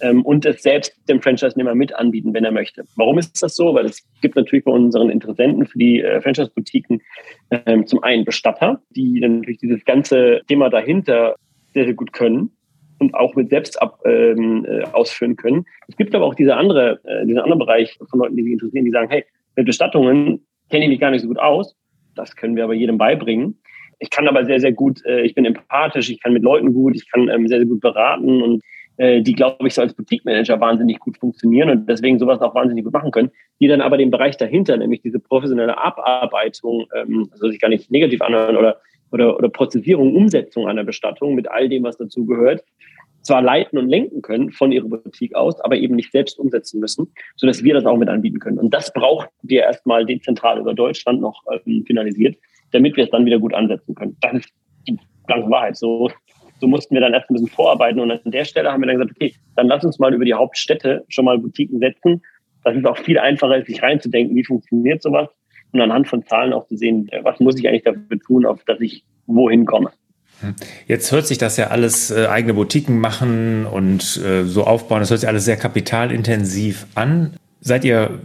ähm, 0.01 0.23
und 0.23 0.47
es 0.47 0.63
selbst 0.63 0.93
dem 1.07 1.21
Franchise-Nehmer 1.21 1.75
mit 1.75 1.93
anbieten, 1.93 2.33
wenn 2.33 2.43
er 2.43 2.51
möchte. 2.51 2.85
Warum 2.95 3.19
ist 3.19 3.43
das 3.43 3.55
so? 3.55 3.75
Weil 3.75 3.85
es 3.85 4.03
gibt 4.21 4.35
natürlich 4.35 4.65
bei 4.65 4.71
unseren 4.71 5.11
Interessenten 5.11 5.67
für 5.67 5.77
die 5.77 6.01
äh, 6.01 6.21
Franchise-Boutiquen 6.21 7.01
ähm, 7.51 7.85
zum 7.85 8.01
einen 8.01 8.25
Bestatter, 8.25 8.81
die 8.89 9.19
natürlich 9.19 9.59
dieses 9.59 9.85
ganze 9.85 10.41
Thema 10.47 10.69
dahinter 10.69 11.35
sehr, 11.73 11.85
sehr 11.85 11.93
gut 11.93 12.13
können 12.13 12.51
und 13.03 13.15
auch 13.15 13.35
mit 13.35 13.49
selbst 13.49 13.81
ab, 13.81 13.99
ähm, 14.05 14.65
äh, 14.65 14.83
ausführen 14.93 15.35
können. 15.35 15.65
Es 15.87 15.97
gibt 15.97 16.15
aber 16.15 16.25
auch 16.25 16.35
diese 16.35 16.55
andere, 16.55 16.99
äh, 17.03 17.25
diesen 17.25 17.39
anderen 17.39 17.59
Bereich 17.59 17.97
von 18.09 18.19
Leuten, 18.19 18.37
die 18.37 18.43
sich 18.43 18.53
interessieren, 18.53 18.85
die 18.85 18.91
sagen, 18.91 19.09
hey, 19.09 19.25
mit 19.55 19.65
Bestattungen 19.65 20.45
kenne 20.69 20.85
ich 20.85 20.89
mich 20.89 20.99
gar 20.99 21.11
nicht 21.11 21.21
so 21.21 21.27
gut 21.27 21.39
aus. 21.39 21.75
Das 22.15 22.35
können 22.35 22.55
wir 22.55 22.63
aber 22.63 22.73
jedem 22.73 22.97
beibringen. 22.97 23.59
Ich 23.99 24.09
kann 24.09 24.27
aber 24.27 24.45
sehr, 24.45 24.59
sehr 24.59 24.71
gut, 24.71 25.03
äh, 25.05 25.21
ich 25.21 25.35
bin 25.35 25.45
empathisch, 25.45 26.09
ich 26.09 26.21
kann 26.21 26.33
mit 26.33 26.43
Leuten 26.43 26.73
gut, 26.73 26.95
ich 26.95 27.09
kann 27.09 27.29
ähm, 27.29 27.47
sehr, 27.47 27.59
sehr 27.59 27.67
gut 27.67 27.81
beraten 27.81 28.41
und 28.41 28.63
äh, 28.97 29.21
die, 29.21 29.33
glaube 29.33 29.67
ich, 29.67 29.73
so 29.73 29.81
als 29.81 29.93
Boutique-Manager 29.93 30.59
wahnsinnig 30.59 30.99
gut 30.99 31.17
funktionieren 31.17 31.69
und 31.69 31.89
deswegen 31.89 32.19
sowas 32.19 32.41
auch 32.41 32.53
wahnsinnig 32.53 32.83
gut 32.83 32.93
machen 32.93 33.11
können, 33.11 33.31
die 33.59 33.67
dann 33.67 33.81
aber 33.81 33.97
den 33.97 34.11
Bereich 34.11 34.37
dahinter, 34.37 34.77
nämlich 34.77 35.01
diese 35.01 35.19
professionelle 35.19 35.77
Abarbeitung, 35.77 36.85
ähm, 36.95 37.29
soll 37.33 37.51
sich 37.51 37.61
gar 37.61 37.69
nicht 37.69 37.91
negativ 37.91 38.21
anhören 38.21 38.57
oder, 38.57 38.79
oder, 39.13 39.37
oder 39.37 39.47
Prozessierung, 39.47 40.15
Umsetzung 40.15 40.67
einer 40.67 40.83
Bestattung 40.83 41.35
mit 41.35 41.49
all 41.49 41.69
dem, 41.69 41.83
was 41.83 41.97
dazu 41.97 42.25
gehört, 42.25 42.63
zwar 43.21 43.41
leiten 43.41 43.77
und 43.77 43.87
lenken 43.87 44.21
können 44.21 44.51
von 44.51 44.71
ihrer 44.71 44.87
Boutique 44.87 45.35
aus, 45.35 45.59
aber 45.61 45.77
eben 45.77 45.95
nicht 45.95 46.11
selbst 46.11 46.37
umsetzen 46.39 46.79
müssen, 46.79 47.07
sodass 47.35 47.63
wir 47.63 47.73
das 47.73 47.85
auch 47.85 47.95
mit 47.95 48.09
anbieten 48.09 48.39
können. 48.39 48.57
Und 48.57 48.73
das 48.73 48.91
braucht 48.91 49.29
wir 49.43 49.61
erstmal 49.61 50.05
dezentral 50.05 50.59
über 50.59 50.73
Deutschland 50.73 51.21
noch 51.21 51.41
ähm, 51.51 51.85
finalisiert, 51.85 52.35
damit 52.71 52.97
wir 52.97 53.05
es 53.05 53.11
dann 53.11 53.25
wieder 53.25 53.39
gut 53.39 53.53
ansetzen 53.53 53.95
können. 53.95 54.17
Das 54.19 54.33
ist 54.33 54.49
die 54.87 54.97
ganze 55.27 55.49
Wahrheit. 55.49 55.77
So, 55.77 56.09
so 56.59 56.67
mussten 56.67 56.95
wir 56.95 57.01
dann 57.01 57.13
erst 57.13 57.29
ein 57.29 57.35
bisschen 57.35 57.49
vorarbeiten. 57.49 58.01
Und 58.01 58.11
an 58.11 58.19
der 58.25 58.43
Stelle 58.43 58.71
haben 58.71 58.81
wir 58.81 58.87
dann 58.87 58.97
gesagt, 58.97 59.15
okay, 59.15 59.33
dann 59.55 59.67
lass 59.67 59.85
uns 59.85 59.99
mal 59.99 60.13
über 60.13 60.25
die 60.25 60.33
Hauptstädte 60.33 61.05
schon 61.07 61.25
mal 61.25 61.37
Boutiquen 61.37 61.79
setzen. 61.79 62.21
Das 62.65 62.75
ist 62.75 62.85
auch 62.85 62.97
viel 62.97 63.19
einfacher, 63.19 63.63
sich 63.63 63.81
reinzudenken, 63.81 64.35
wie 64.35 64.43
funktioniert 64.43 65.01
sowas 65.01 65.29
und 65.73 65.81
anhand 65.81 66.07
von 66.07 66.25
Zahlen 66.25 66.53
auch 66.53 66.67
zu 66.67 66.77
sehen, 66.77 67.09
äh, 67.11 67.23
was 67.23 67.39
muss 67.39 67.57
ich 67.57 67.67
eigentlich 67.67 67.83
dafür 67.83 68.19
tun, 68.19 68.45
auf 68.45 68.63
dass 68.63 68.79
ich 68.79 69.03
wohin 69.25 69.65
komme. 69.65 69.91
Hm. 70.41 70.55
Jetzt 70.87 71.11
hört 71.11 71.25
sich 71.25 71.37
das 71.37 71.57
ja 71.57 71.67
alles 71.67 72.11
äh, 72.11 72.27
eigene 72.27 72.53
Boutiquen 72.53 72.99
machen 72.99 73.65
und 73.65 74.17
äh, 74.23 74.43
so 74.43 74.63
aufbauen. 74.63 74.99
Das 74.99 75.09
hört 75.09 75.21
sich 75.21 75.29
alles 75.29 75.45
sehr 75.45 75.57
kapitalintensiv 75.57 76.85
an. 76.95 77.33
Seid 77.59 77.85
ihr 77.85 78.19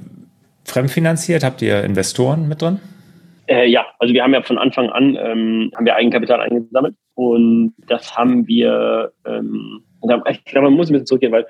fremdfinanziert? 0.65 1.45
Habt 1.45 1.63
ihr 1.63 1.83
Investoren 1.85 2.49
mit 2.49 2.63
drin? 2.63 2.81
Äh, 3.47 3.69
ja, 3.69 3.87
also 3.99 4.13
wir 4.13 4.23
haben 4.23 4.35
ja 4.35 4.43
von 4.43 4.59
Anfang 4.59 4.91
an 4.91 5.17
ähm, 5.17 5.73
haben 5.75 5.87
wir 5.87 5.95
Eigenkapital 5.95 6.41
eingesammelt 6.41 6.95
und 7.15 7.75
das 7.87 8.17
haben 8.17 8.47
wir. 8.47 9.13
Ähm, 9.25 9.83
ich 10.31 10.45
glaube, 10.45 10.69
man 10.69 10.75
muss 10.75 10.91
ein 10.91 10.93
bisschen 10.93 11.07
zurückgehen, 11.07 11.33
weil 11.33 11.47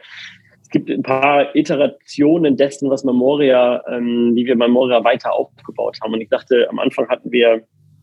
es 0.69 0.73
gibt 0.73 0.91
ein 0.91 1.03
paar 1.03 1.57
Iterationen 1.57 2.59
dessen, 2.59 2.91
was 2.91 3.03
Memoria, 3.03 3.83
ähm, 3.89 4.33
wie 4.35 4.45
wir 4.45 4.55
Memoria 4.55 5.03
weiter 5.03 5.33
aufgebaut 5.33 5.99
haben. 6.03 6.13
Und 6.13 6.21
ich 6.21 6.29
dachte, 6.29 6.69
am 6.69 6.79
Anfang 6.79 7.09
hatten 7.09 7.33
wir 7.33 7.63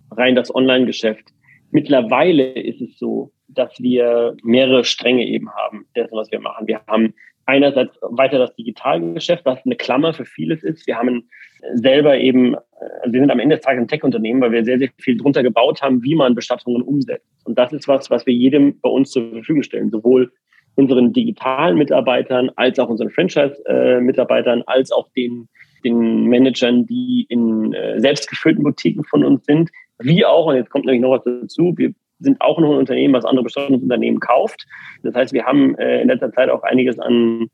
rein 0.09 0.33
das 0.33 0.53
Online-Geschäft. 0.53 1.27
Mittlerweile 1.69 2.53
ist 2.53 2.81
es 2.81 2.97
so, 2.97 3.31
dass 3.49 3.79
wir 3.79 4.35
mehrere 4.41 4.83
Stränge 4.83 5.27
eben 5.27 5.51
haben, 5.51 5.85
dessen, 5.95 6.15
was 6.15 6.31
wir 6.31 6.39
machen. 6.39 6.65
Wir 6.65 6.81
haben 6.87 7.13
einerseits 7.45 7.95
weiter 8.01 8.39
das 8.39 8.55
Digitalgeschäft, 8.55 9.45
was 9.45 9.63
eine 9.63 9.75
Klammer 9.75 10.15
für 10.15 10.25
vieles 10.25 10.63
ist. 10.63 10.87
Wir 10.87 10.97
haben 10.97 11.29
selber 11.75 12.17
eben, 12.17 12.55
also 12.55 13.13
wir 13.13 13.19
sind 13.19 13.29
am 13.29 13.39
Ende 13.39 13.57
des 13.57 13.65
Tages 13.65 13.81
ein 13.83 13.87
Tech-Unternehmen, 13.87 14.41
weil 14.41 14.53
wir 14.53 14.65
sehr, 14.65 14.79
sehr 14.79 14.89
viel 14.97 15.17
drunter 15.17 15.43
gebaut 15.43 15.83
haben, 15.83 16.01
wie 16.01 16.15
man 16.15 16.33
Bestattungen 16.33 16.81
umsetzt. 16.81 17.27
Und 17.43 17.59
das 17.59 17.71
ist 17.73 17.87
was, 17.87 18.09
was 18.09 18.25
wir 18.25 18.33
jedem 18.33 18.79
bei 18.79 18.89
uns 18.89 19.11
zur 19.11 19.29
Verfügung 19.29 19.61
stellen, 19.61 19.91
sowohl 19.91 20.31
unseren 20.75 21.13
digitalen 21.13 21.77
Mitarbeitern 21.77 22.51
als 22.55 22.79
auch 22.79 22.89
unseren 22.89 23.09
Franchise-Mitarbeitern, 23.09 24.63
als 24.65 24.91
auch 24.91 25.07
den, 25.15 25.47
den 25.83 26.25
Managern, 26.25 26.85
die 26.85 27.25
in 27.29 27.73
äh, 27.73 27.99
selbstgeführten 27.99 28.63
Boutiquen 28.63 29.03
von 29.05 29.23
uns 29.23 29.45
sind, 29.45 29.69
wie 29.99 30.25
auch, 30.25 30.47
und 30.47 30.55
jetzt 30.55 30.69
kommt 30.69 30.85
nämlich 30.85 31.01
noch 31.01 31.11
was 31.11 31.23
dazu, 31.23 31.73
wir 31.77 31.93
sind 32.19 32.39
auch 32.41 32.59
noch 32.59 32.71
ein 32.71 32.77
Unternehmen, 32.77 33.13
was 33.13 33.25
andere 33.25 33.43
Bestattungsunternehmen 33.43 34.19
kauft. 34.19 34.65
Das 35.03 35.15
heißt, 35.15 35.33
wir 35.33 35.45
haben 35.45 35.75
äh, 35.77 36.01
in 36.01 36.07
letzter 36.07 36.31
Zeit 36.31 36.49
auch 36.49 36.63
einiges 36.63 36.99
an, 36.99 37.49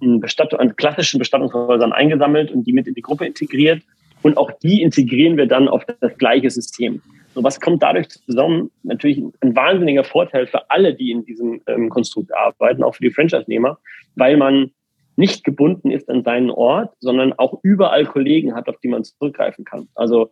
Bestattung, 0.00 0.60
an 0.60 0.76
klassischen 0.76 1.18
Bestattungshäusern 1.18 1.92
eingesammelt 1.92 2.50
und 2.50 2.66
die 2.66 2.72
mit 2.72 2.86
in 2.86 2.94
die 2.94 3.02
Gruppe 3.02 3.26
integriert. 3.26 3.82
Und 4.22 4.36
auch 4.36 4.50
die 4.62 4.82
integrieren 4.82 5.36
wir 5.36 5.46
dann 5.46 5.68
auf 5.68 5.84
das 6.00 6.16
gleiche 6.18 6.50
System. 6.50 7.00
So 7.36 7.44
was 7.44 7.60
kommt 7.60 7.82
dadurch 7.82 8.08
zusammen? 8.08 8.70
Natürlich 8.82 9.22
ein 9.42 9.54
wahnsinniger 9.54 10.04
Vorteil 10.04 10.46
für 10.46 10.70
alle, 10.70 10.94
die 10.94 11.10
in 11.10 11.26
diesem 11.26 11.60
ähm, 11.66 11.90
Konstrukt 11.90 12.34
arbeiten, 12.34 12.82
auch 12.82 12.94
für 12.94 13.02
die 13.02 13.10
Franchise-Nehmer, 13.10 13.78
weil 14.14 14.38
man 14.38 14.70
nicht 15.16 15.44
gebunden 15.44 15.90
ist 15.90 16.08
an 16.08 16.24
seinen 16.24 16.48
Ort, 16.48 16.94
sondern 16.98 17.34
auch 17.34 17.60
überall 17.62 18.06
Kollegen 18.06 18.54
hat, 18.54 18.70
auf 18.70 18.78
die 18.78 18.88
man 18.88 19.04
zurückgreifen 19.04 19.66
kann. 19.66 19.86
Also 19.94 20.30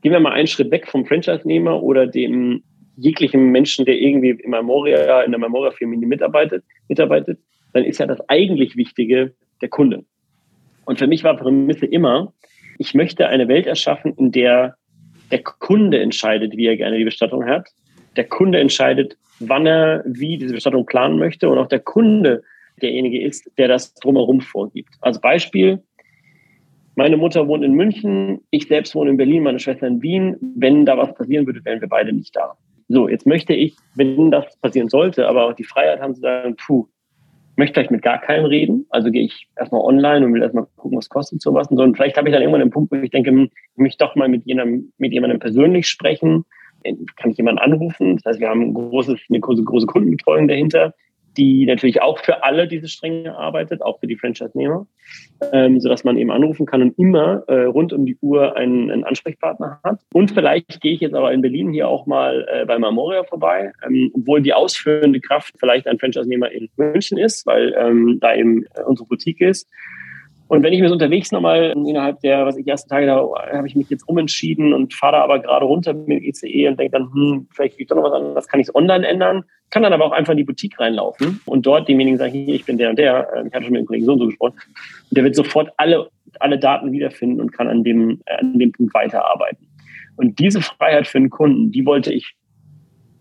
gehen 0.00 0.12
wir 0.12 0.20
mal 0.20 0.32
einen 0.32 0.46
Schritt 0.46 0.70
weg 0.70 0.88
vom 0.88 1.04
Franchise-Nehmer 1.04 1.82
oder 1.82 2.06
dem 2.06 2.62
jeglichen 2.96 3.50
Menschen, 3.50 3.84
der 3.84 4.00
irgendwie 4.00 4.30
in 4.30 4.50
Memoria, 4.52 5.20
in 5.20 5.32
der 5.32 5.40
Memoria-Firma 5.40 5.96
mitarbeitet, 5.96 6.64
mitarbeitet, 6.88 7.40
dann 7.74 7.84
ist 7.84 8.00
ja 8.00 8.06
das 8.06 8.26
eigentlich 8.30 8.74
Wichtige 8.78 9.34
der 9.60 9.68
Kunde. 9.68 10.06
Und 10.86 10.98
für 10.98 11.06
mich 11.06 11.24
war 11.24 11.36
Prämisse 11.36 11.84
immer, 11.84 12.32
ich 12.78 12.94
möchte 12.94 13.28
eine 13.28 13.48
Welt 13.48 13.66
erschaffen, 13.66 14.14
in 14.16 14.32
der 14.32 14.76
der 15.32 15.42
Kunde 15.42 15.98
entscheidet, 15.98 16.56
wie 16.56 16.66
er 16.66 16.76
gerne 16.76 16.98
die 16.98 17.04
Bestattung 17.04 17.44
hat. 17.44 17.68
Der 18.16 18.24
Kunde 18.24 18.60
entscheidet, 18.60 19.16
wann 19.40 19.66
er 19.66 20.04
wie 20.06 20.38
diese 20.38 20.54
Bestattung 20.54 20.86
planen 20.86 21.18
möchte 21.18 21.48
und 21.48 21.58
auch 21.58 21.66
der 21.66 21.80
Kunde 21.80 22.42
derjenige 22.80 23.22
ist, 23.22 23.50
der 23.58 23.68
das 23.68 23.94
drumherum 23.94 24.40
vorgibt. 24.40 24.94
Als 25.00 25.20
Beispiel, 25.20 25.82
meine 26.94 27.16
Mutter 27.16 27.48
wohnt 27.48 27.64
in 27.64 27.72
München, 27.72 28.42
ich 28.50 28.68
selbst 28.68 28.94
wohne 28.94 29.10
in 29.10 29.16
Berlin, 29.16 29.42
meine 29.42 29.58
Schwester 29.58 29.86
in 29.86 30.02
Wien. 30.02 30.36
Wenn 30.56 30.84
da 30.84 30.98
was 30.98 31.14
passieren 31.14 31.46
würde, 31.46 31.64
wären 31.64 31.80
wir 31.80 31.88
beide 31.88 32.12
nicht 32.12 32.36
da. 32.36 32.54
So, 32.88 33.08
jetzt 33.08 33.26
möchte 33.26 33.54
ich, 33.54 33.74
wenn 33.94 34.30
das 34.30 34.58
passieren 34.60 34.90
sollte, 34.90 35.26
aber 35.26 35.46
auch 35.46 35.54
die 35.54 35.64
Freiheit 35.64 36.00
haben 36.00 36.14
zu 36.14 36.20
sagen, 36.20 36.56
puh, 36.56 36.86
möchte 37.56 37.74
vielleicht 37.74 37.90
mit 37.90 38.02
gar 38.02 38.20
keinem 38.20 38.46
reden. 38.46 38.86
Also 38.90 39.10
gehe 39.10 39.22
ich 39.22 39.48
erstmal 39.56 39.82
online 39.82 40.24
und 40.24 40.34
will 40.34 40.42
erstmal 40.42 40.66
gucken, 40.76 40.98
was 40.98 41.08
kostet 41.08 41.42
sowas. 41.42 41.68
Und, 41.68 41.76
so. 41.76 41.82
und 41.82 41.96
vielleicht 41.96 42.16
habe 42.16 42.28
ich 42.28 42.32
dann 42.32 42.42
irgendwann 42.42 42.62
einen 42.62 42.70
Punkt, 42.70 42.92
wo 42.92 42.96
ich 42.96 43.10
denke, 43.10 43.30
hm, 43.30 43.50
ich 43.52 43.78
möchte 43.78 44.04
doch 44.04 44.14
mal 44.14 44.28
mit 44.28 44.44
jemandem, 44.46 44.92
mit 44.98 45.12
jemandem 45.12 45.38
persönlich 45.38 45.86
sprechen. 45.88 46.44
Kann 47.16 47.30
ich 47.30 47.36
jemanden 47.36 47.60
anrufen? 47.60 48.16
Das 48.16 48.24
heißt, 48.24 48.40
wir 48.40 48.48
haben 48.48 48.62
ein 48.62 48.74
großes, 48.74 49.20
eine 49.28 49.40
große, 49.40 49.62
große 49.62 49.86
Kundenbetreuung 49.86 50.48
dahinter 50.48 50.94
die 51.36 51.66
natürlich 51.66 52.02
auch 52.02 52.18
für 52.18 52.44
alle 52.44 52.68
diese 52.68 52.88
Stränge 52.88 53.36
arbeitet, 53.36 53.82
auch 53.82 54.00
für 54.00 54.06
die 54.06 54.16
Franchise-Nehmer, 54.16 54.86
ähm, 55.52 55.80
sodass 55.80 56.04
man 56.04 56.16
eben 56.16 56.30
anrufen 56.30 56.66
kann 56.66 56.82
und 56.82 56.98
immer 56.98 57.44
äh, 57.48 57.64
rund 57.64 57.92
um 57.92 58.06
die 58.06 58.16
Uhr 58.20 58.56
einen, 58.56 58.90
einen, 58.90 59.04
Ansprechpartner 59.04 59.80
hat. 59.82 60.00
Und 60.12 60.32
vielleicht 60.32 60.80
gehe 60.80 60.92
ich 60.92 61.00
jetzt 61.00 61.14
aber 61.14 61.32
in 61.32 61.42
Berlin 61.42 61.72
hier 61.72 61.88
auch 61.88 62.06
mal 62.06 62.46
äh, 62.50 62.64
bei 62.66 62.78
Memoria 62.78 63.24
vorbei, 63.24 63.72
ähm, 63.86 64.10
obwohl 64.14 64.42
die 64.42 64.52
ausführende 64.52 65.20
Kraft 65.20 65.54
vielleicht 65.58 65.86
ein 65.86 65.98
Franchise-Nehmer 65.98 66.50
in 66.50 66.68
München 66.76 67.18
ist, 67.18 67.46
weil 67.46 67.74
ähm, 67.78 68.18
da 68.20 68.34
eben 68.34 68.64
äh, 68.74 68.82
unsere 68.86 69.08
Boutique 69.08 69.40
ist. 69.40 69.68
Und 70.52 70.62
wenn 70.62 70.74
ich 70.74 70.82
mir 70.82 70.88
so 70.88 70.92
unterwegs 70.92 71.32
nochmal 71.32 71.72
innerhalb 71.74 72.20
der, 72.20 72.44
was 72.44 72.58
ich 72.58 72.68
ersten 72.68 72.90
Tage 72.90 73.06
da, 73.06 73.26
habe 73.54 73.66
ich 73.66 73.74
mich 73.74 73.88
jetzt 73.88 74.06
umentschieden 74.06 74.74
und 74.74 74.92
fahre 74.92 75.12
da 75.12 75.24
aber 75.24 75.38
gerade 75.38 75.64
runter 75.64 75.94
mit 75.94 76.08
dem 76.08 76.22
ICE 76.22 76.68
und 76.68 76.78
denke 76.78 76.90
dann, 76.90 77.10
hm, 77.10 77.48
vielleicht 77.50 77.78
gibt 77.78 77.90
es 77.90 77.96
doch 77.96 78.02
noch 78.02 78.10
was 78.10 78.20
anderes, 78.20 78.48
kann 78.48 78.60
ich 78.60 78.74
online 78.74 79.08
ändern, 79.08 79.44
kann 79.70 79.82
dann 79.82 79.94
aber 79.94 80.04
auch 80.04 80.12
einfach 80.12 80.32
in 80.32 80.36
die 80.36 80.44
Boutique 80.44 80.78
reinlaufen 80.78 81.40
und 81.46 81.64
dort 81.64 81.88
demjenigen 81.88 82.18
sagen, 82.18 82.32
hier, 82.32 82.54
ich 82.54 82.66
bin 82.66 82.76
der 82.76 82.90
und 82.90 82.98
der, 82.98 83.30
ähm, 83.34 83.46
ich 83.46 83.54
hatte 83.54 83.64
schon 83.64 83.72
mit 83.72 83.80
dem 83.80 83.86
Kollegen 83.86 84.04
so 84.04 84.12
und 84.12 84.18
so 84.18 84.26
gesprochen. 84.26 84.56
Und 85.08 85.16
der 85.16 85.24
wird 85.24 85.36
sofort 85.36 85.70
alle, 85.78 86.10
alle 86.38 86.58
Daten 86.58 86.92
wiederfinden 86.92 87.40
und 87.40 87.50
kann 87.50 87.68
an 87.68 87.82
dem, 87.82 88.20
äh, 88.26 88.36
an 88.36 88.58
dem 88.58 88.72
Punkt 88.72 88.92
weiterarbeiten. 88.92 89.66
Und 90.16 90.38
diese 90.38 90.60
Freiheit 90.60 91.06
für 91.06 91.18
den 91.18 91.30
Kunden, 91.30 91.72
die 91.72 91.86
wollte 91.86 92.12
ich, 92.12 92.34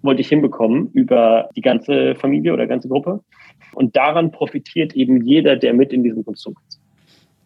wollte 0.01 0.19
ich 0.19 0.27
hinbekommen 0.27 0.89
über 0.91 1.47
die 1.55 1.61
ganze 1.61 2.13
Familie 2.15 2.51
oder 2.51 2.67
ganze 2.67 2.89
Gruppe. 2.89 3.21
Und 3.73 3.95
daran 3.95 4.31
profitiert 4.31 4.97
eben 4.97 5.25
jeder, 5.25 5.55
der 5.55 5.73
mit 5.73 5.93
in 5.93 6.03
diesem 6.03 6.25
Konstrukt 6.25 6.61
ist. 6.67 6.80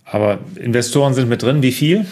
Aber 0.05 0.39
Investoren 0.55 1.13
sind 1.13 1.29
mit 1.29 1.41
drin. 1.41 1.61
Wie 1.61 1.71
viel? 1.71 2.05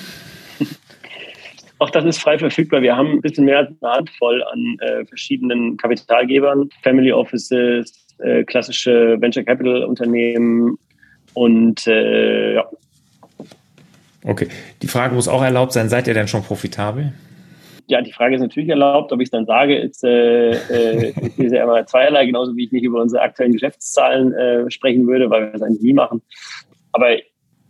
Auch 1.79 1.89
das 1.89 2.05
ist 2.05 2.19
frei 2.19 2.39
verfügbar. 2.39 2.81
Wir 2.81 2.95
haben 2.95 3.11
ein 3.11 3.21
bisschen 3.21 3.45
mehr 3.45 3.59
als 3.59 3.71
eine 3.81 3.91
Handvoll 3.91 4.43
an 4.43 4.77
äh, 4.79 5.05
verschiedenen 5.05 5.75
Kapitalgebern, 5.77 6.69
Family 6.81 7.11
Offices, 7.11 8.05
äh, 8.19 8.43
klassische 8.43 9.17
Venture 9.19 9.43
Capital 9.43 9.83
Unternehmen 9.83 10.77
und 11.33 11.85
äh, 11.87 12.55
ja. 12.55 12.65
Okay. 14.23 14.47
Die 14.81 14.87
Frage 14.87 15.13
muss 15.13 15.27
auch 15.27 15.43
erlaubt 15.43 15.73
sein, 15.73 15.89
seid 15.89 16.07
ihr 16.07 16.13
denn 16.13 16.27
schon 16.27 16.43
profitabel? 16.43 17.11
Ja, 17.87 18.01
die 18.01 18.13
Frage 18.13 18.35
ist 18.35 18.41
natürlich 18.41 18.69
erlaubt. 18.69 19.11
Ob 19.11 19.19
ich 19.19 19.25
es 19.25 19.31
dann 19.31 19.45
sage, 19.45 19.77
ist, 19.77 20.03
äh, 20.05 20.51
äh, 20.51 21.13
ist 21.37 21.51
ja 21.51 21.63
immer 21.63 21.85
zweierlei, 21.85 22.25
genauso 22.25 22.55
wie 22.55 22.63
ich 22.63 22.71
nicht 22.71 22.85
über 22.85 23.01
unsere 23.01 23.21
aktuellen 23.21 23.51
Geschäftszahlen 23.51 24.33
äh, 24.33 24.71
sprechen 24.71 25.05
würde, 25.05 25.29
weil 25.29 25.47
wir 25.47 25.55
es 25.55 25.61
eigentlich 25.61 25.83
nie 25.83 25.93
machen. 25.93 26.21
Aber 26.93 27.07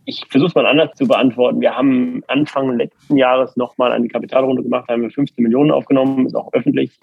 ich 0.04 0.24
versuche 0.28 0.48
es 0.48 0.54
mal 0.54 0.66
anders 0.66 0.90
zu 0.96 1.06
beantworten. 1.06 1.60
Wir 1.60 1.74
haben 1.74 2.22
Anfang 2.28 2.76
letzten 2.76 3.16
Jahres 3.16 3.56
nochmal 3.56 3.92
eine 3.92 4.08
Kapitalrunde 4.08 4.62
gemacht, 4.62 4.84
da 4.88 4.94
haben 4.94 5.02
wir 5.02 5.10
15 5.10 5.42
Millionen 5.42 5.70
aufgenommen, 5.70 6.26
ist 6.26 6.34
auch 6.34 6.52
öffentlich. 6.52 6.98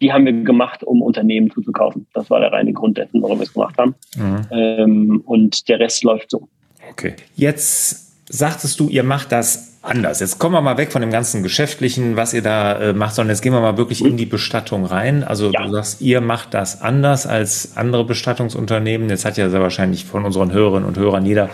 Die 0.00 0.12
haben 0.12 0.24
wir 0.24 0.32
gemacht, 0.32 0.84
um 0.84 1.02
Unternehmen 1.02 1.50
zuzukaufen. 1.50 2.06
Das 2.14 2.30
war 2.30 2.40
der 2.40 2.52
reine 2.52 2.72
Grund 2.72 2.98
dessen, 2.98 3.20
warum 3.20 3.38
wir 3.38 3.44
es 3.44 3.52
gemacht 3.52 3.76
haben. 3.78 3.96
Mhm. 4.16 4.46
Ähm, 4.50 5.22
und 5.26 5.68
der 5.68 5.80
Rest 5.80 6.04
läuft 6.04 6.30
so. 6.30 6.48
Okay. 6.92 7.16
Jetzt 7.34 8.08
sagtest 8.32 8.78
du, 8.78 8.88
ihr 8.88 9.02
macht 9.02 9.32
das 9.32 9.78
anders. 9.82 10.20
Jetzt 10.20 10.38
kommen 10.38 10.54
wir 10.54 10.60
mal 10.60 10.76
weg 10.76 10.92
von 10.92 11.00
dem 11.00 11.10
ganzen 11.10 11.42
Geschäftlichen, 11.42 12.16
was 12.16 12.34
ihr 12.34 12.42
da 12.42 12.78
äh, 12.78 12.92
macht, 12.92 13.14
sondern 13.14 13.34
jetzt 13.34 13.42
gehen 13.42 13.52
wir 13.52 13.60
mal 13.60 13.76
wirklich 13.76 14.04
in 14.04 14.16
die 14.16 14.26
Bestattung 14.26 14.84
rein. 14.84 15.24
Also 15.24 15.50
ja. 15.50 15.64
du 15.64 15.72
sagst, 15.72 16.00
ihr 16.00 16.20
macht 16.20 16.54
das 16.54 16.80
anders 16.80 17.26
als 17.26 17.76
andere 17.76 18.04
Bestattungsunternehmen. 18.04 19.08
Jetzt 19.08 19.24
hat 19.24 19.36
ja 19.36 19.48
sehr 19.50 19.60
wahrscheinlich 19.60 20.04
von 20.04 20.24
unseren 20.24 20.52
Hörerinnen 20.52 20.86
und 20.86 20.96
Hörern 20.96 21.26
jeder 21.26 21.48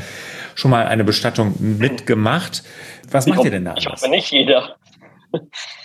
schon 0.54 0.70
mal 0.70 0.86
eine 0.86 1.04
Bestattung 1.04 1.54
mitgemacht. 1.58 2.62
Was 3.10 3.26
ich 3.26 3.30
macht 3.30 3.38
hoffe, 3.38 3.48
ihr 3.48 3.52
denn 3.52 3.64
da? 3.64 3.74
Ich 3.76 3.86
hoffe 3.86 4.08
nicht 4.08 4.30
jeder. 4.30 4.76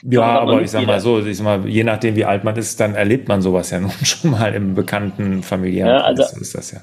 Ja, 0.04 0.40
aber 0.40 0.62
ich 0.62 0.72
sag 0.72 0.86
mal 0.86 1.00
so, 1.00 1.26
ich 1.26 1.38
sag 1.38 1.44
mal, 1.44 1.68
je 1.68 1.84
nachdem 1.84 2.16
wie 2.16 2.26
alt 2.26 2.44
man 2.44 2.56
ist, 2.56 2.80
dann 2.80 2.96
erlebt 2.96 3.28
man 3.28 3.42
sowas 3.42 3.72
ja 3.72 3.80
nun 3.82 3.92
schon 4.04 4.32
mal 4.32 4.54
im 4.54 4.76
bekannten 4.76 5.44
familiären 5.44 5.90
ja, 5.90 6.02
also 6.02 6.24
ist 6.40 6.56
das 6.56 6.72
ja. 6.72 6.82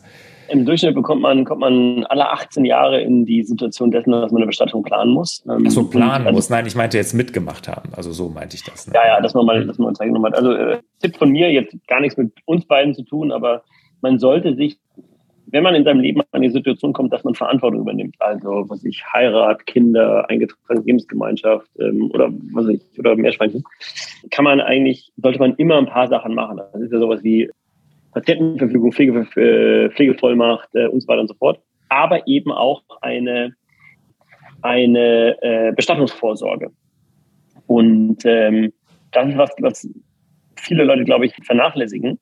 Im 0.49 0.65
Durchschnitt 0.65 0.95
bekommt 0.95 1.23
man, 1.23 1.45
kommt 1.45 1.61
man 1.61 2.05
alle 2.05 2.31
18 2.31 2.65
Jahre 2.65 3.01
in 3.01 3.25
die 3.25 3.43
Situation 3.43 3.91
dessen, 3.91 4.13
dass 4.13 4.31
man 4.31 4.43
eine 4.43 4.47
Bestattung 4.47 4.85
planen 4.85 5.13
muss. 5.13 5.45
Ach 5.49 5.59
so, 5.71 5.89
planen 5.89 6.27
also, 6.27 6.37
muss. 6.37 6.51
Nein, 6.51 6.67
ich 6.67 6.77
meinte 6.77 6.97
jetzt 6.97 7.15
mitgemacht 7.15 7.67
haben. 7.67 7.91
Also 7.97 8.13
so 8.13 8.29
meinte 8.29 8.55
ich 8.55 8.63
das. 8.63 8.87
Ne? 8.87 8.93
Ja, 8.95 9.07
ja, 9.07 9.21
dass 9.21 9.35
man 9.35 9.45
mal, 9.45 9.67
dass 9.67 9.79
man 9.79 9.93
teilgenommen 9.95 10.31
hat. 10.31 10.39
Also 10.39 10.53
äh, 10.53 10.79
Tipp 11.01 11.17
von 11.17 11.31
mir, 11.31 11.51
jetzt 11.51 11.77
gar 11.89 12.01
nichts 12.01 12.17
mit 12.17 12.33
uns 12.45 12.65
beiden 12.65 12.95
zu 12.95 13.03
tun, 13.03 13.33
aber 13.33 13.65
man 14.03 14.21
sollte 14.21 14.55
sich, 14.55 14.79
wenn 15.57 15.63
man 15.63 15.75
in 15.75 15.85
seinem 15.85 16.01
Leben 16.01 16.21
an 16.33 16.43
die 16.43 16.51
Situation 16.51 16.93
kommt, 16.93 17.15
dass 17.15 17.25
man 17.25 17.35
Verantwortung 17.35 17.81
übernimmt, 17.81 18.15
also 18.19 18.67
was 18.69 18.85
ich 18.85 19.03
Heirat, 19.11 19.65
Kinder, 19.65 20.29
eingetragene 20.29 20.85
Lebensgemeinschaft 20.85 21.67
ähm, 21.81 22.11
oder 22.13 22.31
was 22.53 22.69
ich 22.69 22.83
oder 22.99 23.17
Meerschweinchen, 23.17 23.65
kann 24.31 24.45
man 24.45 24.61
eigentlich 24.61 25.11
sollte 25.17 25.39
man 25.39 25.55
immer 25.55 25.79
ein 25.79 25.87
paar 25.87 26.09
Sachen 26.09 26.35
machen. 26.35 26.61
Das 26.75 26.83
ist 26.83 26.93
ja 26.93 26.99
sowas 26.99 27.25
wie 27.25 27.49
Patientenverfügung, 28.13 28.93
Pflege, 28.93 29.21
äh, 29.37 29.89
Pflegevollmacht 29.89 30.69
äh, 30.75 30.89
und 30.89 31.01
so 31.01 31.09
weiter 31.09 31.23
und 31.23 31.29
so 31.29 31.35
fort, 31.35 31.59
aber 31.89 32.29
eben 32.29 32.53
auch 32.53 32.83
eine 33.01 33.55
eine 34.61 35.43
äh, 35.43 35.73
Bestattungsvorsorge. 35.73 36.71
Und 37.67 38.19
ähm, 38.27 38.75
das 39.13 39.29
ist 39.31 39.39
was, 39.39 39.51
was 39.61 39.89
viele 40.57 40.85
Leute, 40.85 41.05
glaube 41.05 41.25
ich, 41.25 41.35
vernachlässigen. 41.45 42.19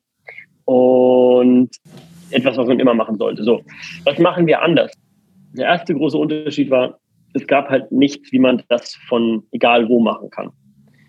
Und 0.67 1.71
etwas, 2.31 2.57
was 2.57 2.67
man 2.67 2.81
immer 2.81 2.95
machen 2.95 3.17
sollte. 3.17 3.45
So, 3.45 3.63
was 4.05 4.19
machen 4.19 4.47
wir 4.47 4.63
anders? 4.63 4.93
Der 5.57 5.67
erste 5.67 5.95
große 5.95 6.19
Unterschied 6.19 6.71
war, 6.71 6.99
es 7.35 7.47
gab 7.47 7.69
halt 7.69 7.91
nichts, 7.93 8.33
wie 8.33 8.39
man 8.39 8.63
das 8.69 8.95
von 9.09 9.43
egal 9.53 9.89
wo 9.89 10.01
machen 10.01 10.31
kann. 10.31 10.51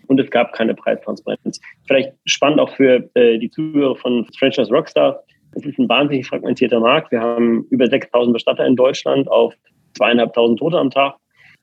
Und 0.08 0.20
es 0.20 0.30
gab 0.30 0.52
keine 0.52 0.74
Preistransparenz. 0.74 1.60
Vielleicht 1.86 2.12
spannend 2.26 2.60
auch 2.60 2.70
für 2.76 3.08
äh, 3.14 3.38
die 3.38 3.50
Zuhörer 3.50 3.96
von 3.96 4.26
Franchise 4.38 4.70
Rockstar. 4.70 5.20
Es 5.52 5.64
ist 5.64 5.78
ein 5.78 5.88
wahnsinnig 5.88 6.26
fragmentierter 6.26 6.80
Markt. 6.80 7.10
Wir 7.10 7.20
haben 7.20 7.64
über 7.70 7.86
6000 7.86 8.32
Bestatter 8.32 8.66
in 8.66 8.76
Deutschland 8.76 9.28
auf 9.28 9.54
zweieinhalbtausend 9.96 10.58
Tote 10.58 10.78
am 10.78 10.90
Tag 10.90 11.16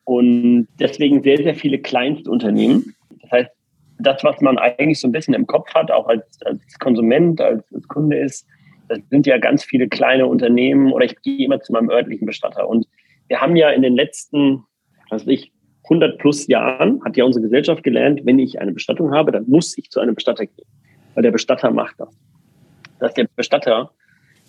und 0.06 0.68
deswegen 0.80 1.24
sehr, 1.24 1.38
sehr 1.38 1.56
viele 1.56 1.80
Kleinstunternehmen. 1.80 2.96
Das 3.22 3.32
heißt, 3.32 3.52
das, 4.00 4.24
was 4.24 4.42
man 4.42 4.58
eigentlich 4.58 5.00
so 5.00 5.08
ein 5.08 5.12
bisschen 5.12 5.34
im 5.34 5.48
Kopf 5.48 5.74
hat, 5.74 5.92
auch 5.92 6.08
als, 6.08 6.24
als 6.44 6.60
Konsument, 6.80 7.40
als, 7.40 7.64
als 7.74 7.88
Kunde 7.88 8.18
ist, 8.18 8.46
das 8.98 9.10
sind 9.10 9.28
ja 9.28 9.38
ganz 9.38 9.64
viele 9.64 9.88
kleine 9.88 10.28
Unternehmen 10.28 10.92
oder 10.92 11.06
ich 11.06 11.22
gehe 11.22 11.46
immer 11.46 11.60
zu 11.60 11.74
meinem 11.74 11.90
örtlichen 11.90 12.26
Bestatter. 12.26 12.68
Und 12.68 12.88
wir 13.28 13.42
haben 13.42 13.56
ja 13.56 13.70
in 13.70 13.82
den 13.82 13.96
letzten, 13.96 14.64
was 15.10 15.22
weiß 15.22 15.28
ich, 15.28 15.52
100 15.84 16.18
plus 16.18 16.48
Jahren 16.48 17.04
hat 17.04 17.18
ja 17.18 17.26
unsere 17.26 17.44
Gesellschaft 17.44 17.84
gelernt, 17.84 18.22
wenn 18.24 18.40
ich 18.40 18.60
eine 18.62 18.72
Bestattung 18.72 19.14
habe, 19.14 19.32
dann 19.32 19.46
muss 19.48 19.78
ich 19.78 19.90
zu 19.90 20.00
einem 20.00 20.16
Bestatter 20.16 20.46
gehen, 20.46 20.68
weil 21.14 21.24
der 21.24 21.32
Bestatter 21.32 21.72
macht 21.72 22.00
das. 22.00 22.18
Dass 23.00 23.14
der 23.14 23.28
Bestatter 23.36 23.92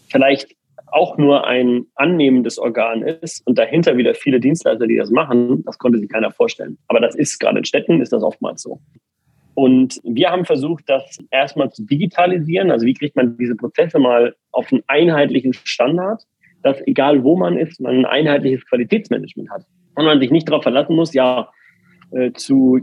vielleicht 0.08 0.54
auch 0.88 1.18
nur 1.18 1.44
ein 1.46 1.86
annehmendes 1.96 2.58
Organ 2.58 3.02
ist 3.02 3.44
und 3.46 3.58
dahinter 3.58 3.96
wieder 3.96 4.14
viele 4.14 4.38
Dienstleister, 4.38 4.86
die 4.86 4.96
das 4.96 5.10
machen, 5.10 5.64
das 5.64 5.78
konnte 5.78 5.98
sich 5.98 6.08
keiner 6.08 6.30
vorstellen. 6.30 6.78
Aber 6.86 7.00
das 7.00 7.16
ist 7.16 7.40
gerade 7.40 7.58
in 7.58 7.64
Städten, 7.64 8.00
ist 8.00 8.12
das 8.12 8.22
oftmals 8.22 8.62
so. 8.62 8.80
Und 9.54 10.00
wir 10.02 10.30
haben 10.30 10.44
versucht, 10.44 10.84
das 10.88 11.18
erstmal 11.30 11.70
zu 11.70 11.84
digitalisieren. 11.84 12.70
Also 12.70 12.86
wie 12.86 12.94
kriegt 12.94 13.14
man 13.16 13.36
diese 13.36 13.54
Prozesse 13.54 13.98
mal 13.98 14.34
auf 14.50 14.72
einen 14.72 14.82
einheitlichen 14.88 15.52
Standard, 15.52 16.22
dass 16.62 16.80
egal 16.86 17.22
wo 17.22 17.36
man 17.36 17.56
ist, 17.56 17.80
man 17.80 17.98
ein 17.98 18.06
einheitliches 18.06 18.66
Qualitätsmanagement 18.66 19.50
hat. 19.50 19.64
Und 19.94 20.06
man 20.06 20.18
sich 20.18 20.30
nicht 20.30 20.48
darauf 20.48 20.64
verlassen 20.64 20.96
muss, 20.96 21.14
ja, 21.14 21.48
äh, 22.10 22.32
zu, 22.32 22.80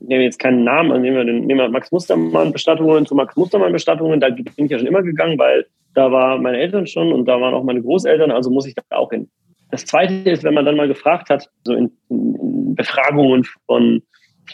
nehmen 0.00 0.20
wir 0.20 0.22
jetzt 0.22 0.38
keinen 0.38 0.64
Namen, 0.64 0.90
also 0.90 1.02
nehmen 1.02 1.16
wir, 1.16 1.24
den, 1.24 1.46
nehmen 1.46 1.60
wir 1.60 1.68
Max 1.68 1.92
Mustermann 1.92 2.52
Bestattungen, 2.52 3.06
zu 3.06 3.14
Max 3.14 3.36
Mustermann 3.36 3.72
Bestattungen, 3.72 4.20
da 4.20 4.30
bin 4.30 4.46
ich 4.56 4.70
ja 4.70 4.78
schon 4.78 4.86
immer 4.86 5.02
gegangen, 5.02 5.38
weil 5.38 5.66
da 5.94 6.12
waren 6.12 6.42
meine 6.42 6.58
Eltern 6.58 6.86
schon 6.86 7.12
und 7.12 7.26
da 7.26 7.40
waren 7.40 7.54
auch 7.54 7.64
meine 7.64 7.82
Großeltern, 7.82 8.30
also 8.30 8.50
muss 8.50 8.66
ich 8.66 8.74
da 8.74 8.82
auch 8.96 9.10
hin. 9.10 9.28
Das 9.70 9.84
Zweite 9.84 10.30
ist, 10.30 10.44
wenn 10.44 10.54
man 10.54 10.64
dann 10.64 10.76
mal 10.76 10.88
gefragt 10.88 11.30
hat, 11.30 11.48
so 11.64 11.74
in, 11.74 11.90
in 12.08 12.74
Befragungen 12.74 13.44
von 13.66 14.02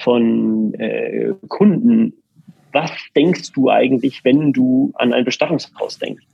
von 0.03 0.75
äh, 0.75 1.33
Kunden, 1.49 2.15
was 2.73 2.91
denkst 3.15 3.53
du 3.53 3.71
eigentlich, 3.71 4.25
wenn 4.25 4.53
du 4.53 4.93
an 4.95 5.13
ein 5.13 5.25
Bestattungshaus 5.25 5.99
denkst? 5.99 6.25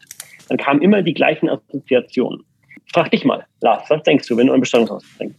Dann 0.48 0.56
kamen 0.56 0.82
immer 0.82 1.02
die 1.02 1.14
gleichen 1.14 1.48
Assoziationen. 1.48 2.44
Frag 2.92 3.10
dich 3.10 3.25
mal, 3.25 3.44
Lars, 3.60 3.84
was 3.90 4.02
denkst 4.02 4.26
du, 4.28 4.37
wenn 4.37 4.46
du 4.46 4.52
an 4.52 4.58
ein 4.58 4.62
Bestattungshaus 4.62 5.04
denkst? 5.18 5.37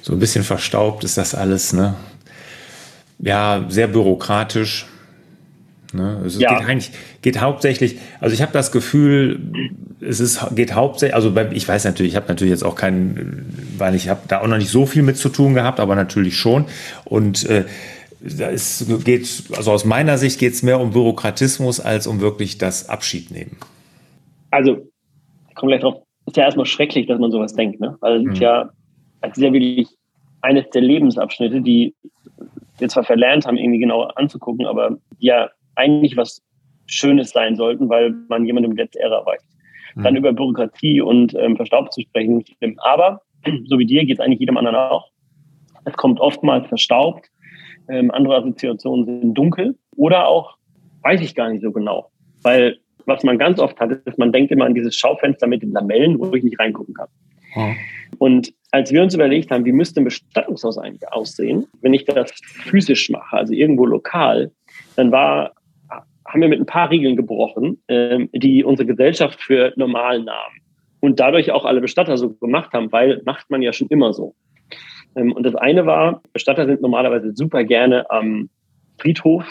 So 0.00 0.14
ein 0.14 0.18
bisschen 0.18 0.42
verstaubt 0.42 1.04
ist 1.04 1.16
das 1.16 1.34
alles, 1.34 1.72
ne? 1.72 1.94
Ja, 3.18 3.64
sehr 3.68 3.86
bürokratisch. 3.86 4.86
Ne? 5.94 6.22
Es 6.26 6.38
ja. 6.38 6.58
geht 6.58 6.68
eigentlich 6.68 6.90
geht 7.22 7.40
hauptsächlich, 7.40 7.98
also 8.20 8.34
ich 8.34 8.42
habe 8.42 8.52
das 8.52 8.72
Gefühl, 8.72 9.40
es 10.00 10.20
ist 10.20 10.54
geht 10.54 10.74
hauptsächlich, 10.74 11.14
also 11.14 11.34
ich 11.52 11.68
weiß 11.68 11.84
natürlich, 11.84 12.12
ich 12.12 12.16
habe 12.16 12.28
natürlich 12.28 12.50
jetzt 12.50 12.64
auch 12.64 12.74
keinen, 12.74 13.74
weil 13.78 13.94
ich 13.94 14.08
habe 14.08 14.20
da 14.28 14.40
auch 14.40 14.46
noch 14.46 14.58
nicht 14.58 14.70
so 14.70 14.86
viel 14.86 15.02
mit 15.02 15.16
zu 15.16 15.28
tun 15.28 15.54
gehabt, 15.54 15.80
aber 15.80 15.94
natürlich 15.94 16.36
schon 16.36 16.66
und 17.04 17.44
äh, 17.48 17.64
da 18.22 18.48
ist, 18.48 19.04
geht, 19.04 19.44
also 19.56 19.72
aus 19.72 19.84
meiner 19.84 20.16
Sicht 20.18 20.38
geht 20.38 20.52
es 20.52 20.62
mehr 20.62 20.80
um 20.80 20.92
Bürokratismus 20.92 21.80
als 21.80 22.06
um 22.06 22.20
wirklich 22.20 22.58
das 22.58 22.88
Abschiednehmen. 22.88 23.56
Also, 24.50 24.86
ich 25.48 25.54
komme 25.54 25.72
gleich 25.72 25.80
drauf, 25.80 26.02
ist 26.26 26.36
ja 26.36 26.44
erstmal 26.44 26.66
schrecklich, 26.66 27.06
dass 27.06 27.18
man 27.18 27.32
sowas 27.32 27.54
denkt, 27.54 27.80
ne? 27.80 27.96
Weil 28.00 28.18
es 28.18 28.22
mhm. 28.22 28.32
ist 28.32 28.38
ja, 28.38 28.70
es 29.22 29.36
ist 29.36 29.42
ja 29.42 29.52
wirklich 29.52 29.88
eines 30.40 30.70
der 30.70 30.82
Lebensabschnitte, 30.82 31.62
die 31.62 31.94
wir 32.78 32.88
zwar 32.88 33.04
verlernt 33.04 33.46
haben, 33.46 33.56
irgendwie 33.56 33.78
genau 33.78 34.02
anzugucken, 34.02 34.66
aber 34.66 34.98
ja 35.18 35.50
eigentlich 35.74 36.16
was 36.16 36.42
Schönes 36.86 37.30
sein 37.30 37.56
sollten, 37.56 37.88
weil 37.88 38.14
man 38.28 38.44
jemandem 38.44 38.72
letzte 38.72 39.00
Ehre 39.00 39.14
erreicht. 39.14 39.44
Mhm. 39.94 40.02
Dann 40.02 40.16
über 40.16 40.32
Bürokratie 40.32 41.00
und 41.00 41.34
ähm, 41.34 41.56
Verstaub 41.56 41.92
zu 41.92 42.02
sprechen, 42.02 42.44
stimmt. 42.44 42.78
Aber 42.82 43.22
so 43.64 43.78
wie 43.78 43.86
dir 43.86 44.04
geht 44.04 44.18
es 44.18 44.20
eigentlich 44.20 44.40
jedem 44.40 44.56
anderen 44.56 44.76
auch. 44.76 45.10
Es 45.84 45.94
kommt 45.94 46.20
oftmals 46.20 46.66
verstaubt. 46.68 47.28
Ähm, 47.88 48.10
andere 48.10 48.36
Assoziationen 48.36 49.04
sind 49.04 49.34
dunkel 49.34 49.76
oder 49.96 50.28
auch, 50.28 50.56
weiß 51.02 51.20
ich 51.20 51.34
gar 51.34 51.50
nicht 51.50 51.62
so 51.62 51.72
genau. 51.72 52.10
Weil 52.42 52.78
was 53.06 53.24
man 53.24 53.38
ganz 53.38 53.58
oft 53.58 53.78
hat, 53.80 53.90
ist, 53.90 54.18
man 54.18 54.32
denkt 54.32 54.52
immer 54.52 54.64
an 54.64 54.74
dieses 54.74 54.94
Schaufenster 54.94 55.48
mit 55.48 55.62
den 55.62 55.72
Lamellen, 55.72 56.18
wo 56.20 56.32
ich 56.34 56.44
nicht 56.44 56.60
reingucken 56.60 56.94
kann. 56.94 57.08
Mhm. 57.56 57.76
Und 58.18 58.54
als 58.70 58.92
wir 58.92 59.02
uns 59.02 59.14
überlegt 59.14 59.50
haben, 59.50 59.64
wie 59.64 59.72
müsste 59.72 60.00
ein 60.00 60.04
Bestattungshaus 60.04 60.78
eigentlich 60.78 61.10
aussehen, 61.12 61.66
wenn 61.80 61.92
ich 61.92 62.04
das 62.04 62.30
physisch 62.44 63.10
mache, 63.10 63.36
also 63.36 63.52
irgendwo 63.52 63.84
lokal, 63.84 64.52
dann 64.96 65.10
war 65.10 65.52
haben 66.32 66.40
wir 66.40 66.48
mit 66.48 66.60
ein 66.60 66.66
paar 66.66 66.90
Regeln 66.90 67.14
gebrochen, 67.14 67.82
ähm, 67.88 68.30
die 68.32 68.64
unsere 68.64 68.86
Gesellschaft 68.86 69.40
für 69.40 69.72
normal 69.76 70.22
nahm. 70.22 70.52
Und 71.00 71.20
dadurch 71.20 71.50
auch 71.50 71.64
alle 71.64 71.80
Bestatter 71.80 72.16
so 72.16 72.30
gemacht 72.30 72.72
haben, 72.72 72.90
weil 72.90 73.20
macht 73.24 73.50
man 73.50 73.60
ja 73.60 73.72
schon 73.72 73.88
immer 73.88 74.12
so. 74.14 74.34
Ähm, 75.14 75.32
und 75.32 75.44
das 75.44 75.54
eine 75.54 75.84
war, 75.84 76.22
Bestatter 76.32 76.66
sind 76.66 76.80
normalerweise 76.80 77.32
super 77.34 77.64
gerne 77.64 78.10
am 78.10 78.48
Friedhof, 78.98 79.44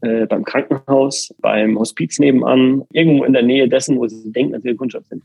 äh, 0.00 0.26
beim 0.26 0.44
Krankenhaus, 0.44 1.34
beim 1.40 1.78
Hospiz 1.78 2.18
nebenan, 2.18 2.82
irgendwo 2.92 3.24
in 3.24 3.34
der 3.34 3.42
Nähe 3.42 3.68
dessen, 3.68 3.98
wo 3.98 4.06
sie 4.06 4.32
denken, 4.32 4.52
dass 4.52 4.62
sie 4.62 4.74
Kundschaft 4.74 5.08
sind. 5.08 5.22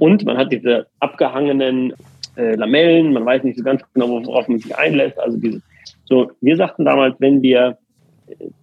Und 0.00 0.24
man 0.24 0.36
hat 0.36 0.50
diese 0.50 0.86
abgehangenen 0.98 1.94
äh, 2.36 2.56
Lamellen, 2.56 3.12
man 3.12 3.24
weiß 3.24 3.44
nicht 3.44 3.58
so 3.58 3.64
ganz 3.64 3.82
genau, 3.94 4.08
worauf 4.24 4.48
man 4.48 4.58
sich 4.58 4.76
einlässt. 4.76 5.18
Also 5.20 5.38
diese, 5.38 5.62
so, 6.04 6.32
wir 6.40 6.56
sagten 6.56 6.84
damals, 6.84 7.14
wenn 7.20 7.42
wir 7.42 7.78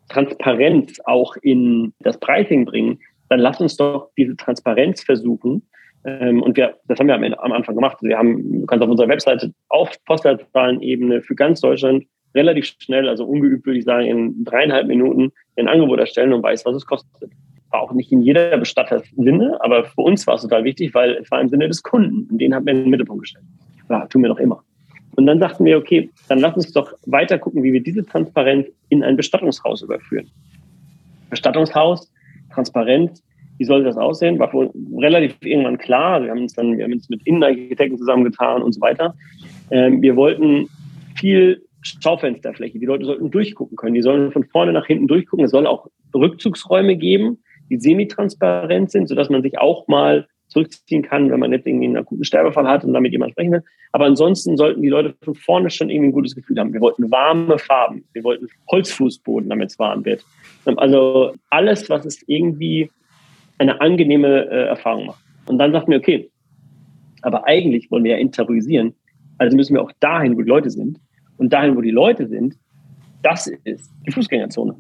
Transparenz 0.10 1.00
auch 1.06 1.36
in 1.42 1.94
das 2.00 2.20
Pricing 2.20 2.66
bringen, 2.66 3.00
dann 3.30 3.40
lass 3.40 3.60
uns 3.60 3.78
doch 3.78 4.10
diese 4.18 4.36
Transparenz 4.36 5.04
versuchen. 5.04 5.68
Ähm, 6.06 6.42
und 6.42 6.58
wir, 6.58 6.76
das 6.88 7.00
haben 7.00 7.08
wir 7.08 7.16
am, 7.16 7.52
Anfang 7.52 7.76
gemacht. 7.76 7.98
Wir 8.02 8.18
haben, 8.18 8.62
du 8.62 8.66
kannst 8.66 8.84
auf 8.84 8.90
unserer 8.90 9.10
Webseite 9.10 9.54
auf 9.70 9.92
Postleitzahlenebene 10.06 11.22
für 11.22 11.36
ganz 11.36 11.62
Deutschland 11.62 12.06
relativ 12.36 12.76
schnell, 12.80 13.10
also 13.10 13.26
ungeübt 13.26 13.66
würde 13.66 13.80
ich 13.80 13.86
sagen, 13.86 14.06
in 14.06 14.44
dreieinhalb 14.44 14.88
Minuten 14.88 15.32
ein 15.58 15.68
Angebot 15.68 16.00
erstellen 16.00 16.34
und 16.34 16.44
weiß, 16.44 16.66
was 16.66 16.76
es 16.76 16.86
kostet. 16.86 17.32
War 17.72 17.82
auch 17.82 17.94
nicht 17.94 18.12
in 18.12 18.22
jeder 18.22 18.58
Bestatters 18.58 19.04
Sinne, 19.18 19.58
aber 19.62 19.86
für 19.86 20.02
uns 20.02 20.26
war 20.28 20.36
es 20.36 20.44
total 20.44 20.64
wichtig, 20.64 20.94
weil 20.94 21.16
es 21.16 21.30
war 21.32 21.42
im 21.42 21.50
Sinne 21.50 21.68
des 21.68 21.84
Kunden. 21.84 22.28
Und 22.32 22.38
den 22.40 22.54
haben 22.54 22.66
wir 22.66 22.74
in 22.74 22.84
den 22.84 22.90
Mittelpunkt 22.90 23.24
gestellt. 23.24 23.46
Ja, 23.90 24.06
tun 24.06 24.22
wir 24.22 24.30
noch 24.30 24.40
immer. 24.40 24.64
Und 25.18 25.26
dann 25.26 25.40
dachten 25.40 25.66
wir, 25.66 25.78
okay, 25.78 26.12
dann 26.30 26.40
lass 26.40 26.56
uns 26.56 26.72
doch 26.72 26.94
weiter 27.08 27.40
gucken, 27.40 27.64
wie 27.64 27.74
wir 27.74 27.82
diese 27.82 28.06
Transparenz 28.06 28.68
in 28.90 29.04
ein 29.04 29.18
Bestattungshaus 29.18 29.82
überführen. 29.82 30.30
Bestattungshaus, 31.32 32.12
Transparenz, 32.54 33.24
wie 33.58 33.66
soll 33.66 33.84
das 33.84 33.98
aussehen? 33.98 34.38
War 34.38 34.54
uns 34.54 34.72
relativ 34.96 35.36
irgendwann 35.42 35.80
klar. 35.80 36.22
Wir 36.22 36.30
haben 36.30 36.44
uns 36.44 36.54
dann, 36.54 36.78
wir 36.78 36.84
haben 36.84 36.94
uns 36.94 37.10
mit 37.10 37.26
Innenarchitekten 37.26 37.98
zusammengetan 37.98 38.62
und 38.62 38.74
so 38.74 38.82
weiter. 38.82 39.16
Ähm, 39.72 40.04
wir 40.04 40.16
wollten 40.16 40.70
viel 41.16 41.64
Schaufensterfläche. 41.82 42.78
Die 42.78 42.86
Leute 42.86 43.06
sollten 43.06 43.32
durchgucken 43.32 43.76
können. 43.76 43.96
Die 43.96 44.04
sollen 44.04 44.32
von 44.32 44.44
vorne 44.44 44.72
nach 44.72 44.86
hinten 44.86 45.08
durchgucken. 45.08 45.46
Es 45.46 45.52
soll 45.52 45.66
auch 45.66 45.88
Rückzugsräume 46.14 46.96
geben, 46.96 47.40
die 47.72 47.80
semi-transparent 47.80 48.92
sind, 48.92 49.08
sodass 49.08 49.32
man 49.32 49.42
sich 49.42 49.58
auch 49.58 49.88
mal 49.88 50.28
zurückziehen 50.48 51.04
kann, 51.04 51.30
wenn 51.30 51.40
man 51.40 51.52
jetzt 51.52 51.68
irgendwie 51.68 51.86
einen 51.86 51.98
akuten 51.98 52.24
Sterbefall 52.24 52.68
hat 52.68 52.84
und 52.84 52.94
damit 52.94 53.12
jemand 53.12 53.32
sprechen 53.32 53.52
will. 53.52 53.64
Aber 53.92 54.06
ansonsten 54.06 54.58
sollten 54.58 54.82
die 54.82 54.90
Leute 54.90 55.16
von 55.24 55.36
vorne 55.36 55.70
schon 55.70 55.90
irgendwie 55.90 56.10
ein 56.10 56.14
gutes 56.14 56.36
Gefühl 56.36 56.58
haben. 56.60 56.74
Wir 56.74 56.82
wollten 56.82 57.12
warme 57.12 57.58
Farben, 57.58 58.06
wir 58.14 58.24
wollten 58.24 58.48
Holzfußboden, 58.72 59.50
damit 59.50 59.72
es 59.72 59.80
warm 59.80 60.06
wird. 60.06 60.24
Also 60.66 61.34
alles, 61.50 61.90
was 61.90 62.06
es 62.06 62.24
irgendwie 62.28 62.90
eine 63.58 63.82
angenehme 63.82 64.46
äh, 64.50 64.68
Erfahrung 64.68 65.08
macht. 65.08 65.24
Und 65.48 65.58
dann 65.58 65.72
sagten 65.72 65.92
wir, 65.92 65.98
okay, 65.98 66.30
aber 67.22 67.46
eigentlich 67.46 67.90
wollen 67.90 68.04
wir 68.04 68.12
ja 68.12 68.18
interioisieren, 68.18 68.94
also 69.38 69.56
müssen 69.56 69.76
wir 69.76 69.82
auch 69.82 69.92
dahin, 70.00 70.36
wo 70.38 70.42
die 70.42 70.50
Leute 70.50 70.70
sind. 70.70 71.00
Und 71.38 71.54
dahin, 71.54 71.76
wo 71.76 71.82
die 71.82 71.92
Leute 71.92 72.28
sind, 72.28 72.56
das 73.22 73.48
ist 73.64 73.92
die 74.08 74.12
Fußgängerzone. 74.12 74.76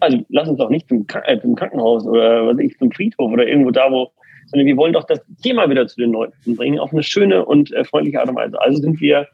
Also 0.00 0.18
lass 0.28 0.48
uns 0.48 0.58
doch 0.58 0.70
nicht 0.70 0.88
zum, 0.88 1.06
äh, 1.24 1.40
zum 1.40 1.54
Krankenhaus 1.54 2.06
oder 2.06 2.46
was 2.46 2.56
weiß 2.56 2.64
ich, 2.64 2.78
zum 2.78 2.90
Friedhof 2.92 3.32
oder 3.32 3.46
irgendwo 3.46 3.70
da, 3.70 3.90
wo, 3.90 4.10
sondern 4.50 4.66
wir 4.66 4.76
wollen 4.76 4.92
doch 4.92 5.04
das 5.04 5.20
Thema 5.42 5.68
wieder 5.68 5.86
zu 5.86 6.00
den 6.00 6.12
Leuten 6.12 6.56
bringen, 6.56 6.78
auf 6.78 6.92
eine 6.92 7.02
schöne 7.02 7.44
und 7.44 7.72
äh, 7.72 7.84
freundliche 7.84 8.20
Art 8.20 8.28
und 8.28 8.36
Weise. 8.36 8.60
Also 8.60 8.80
sind 8.80 9.00
wir, 9.00 9.26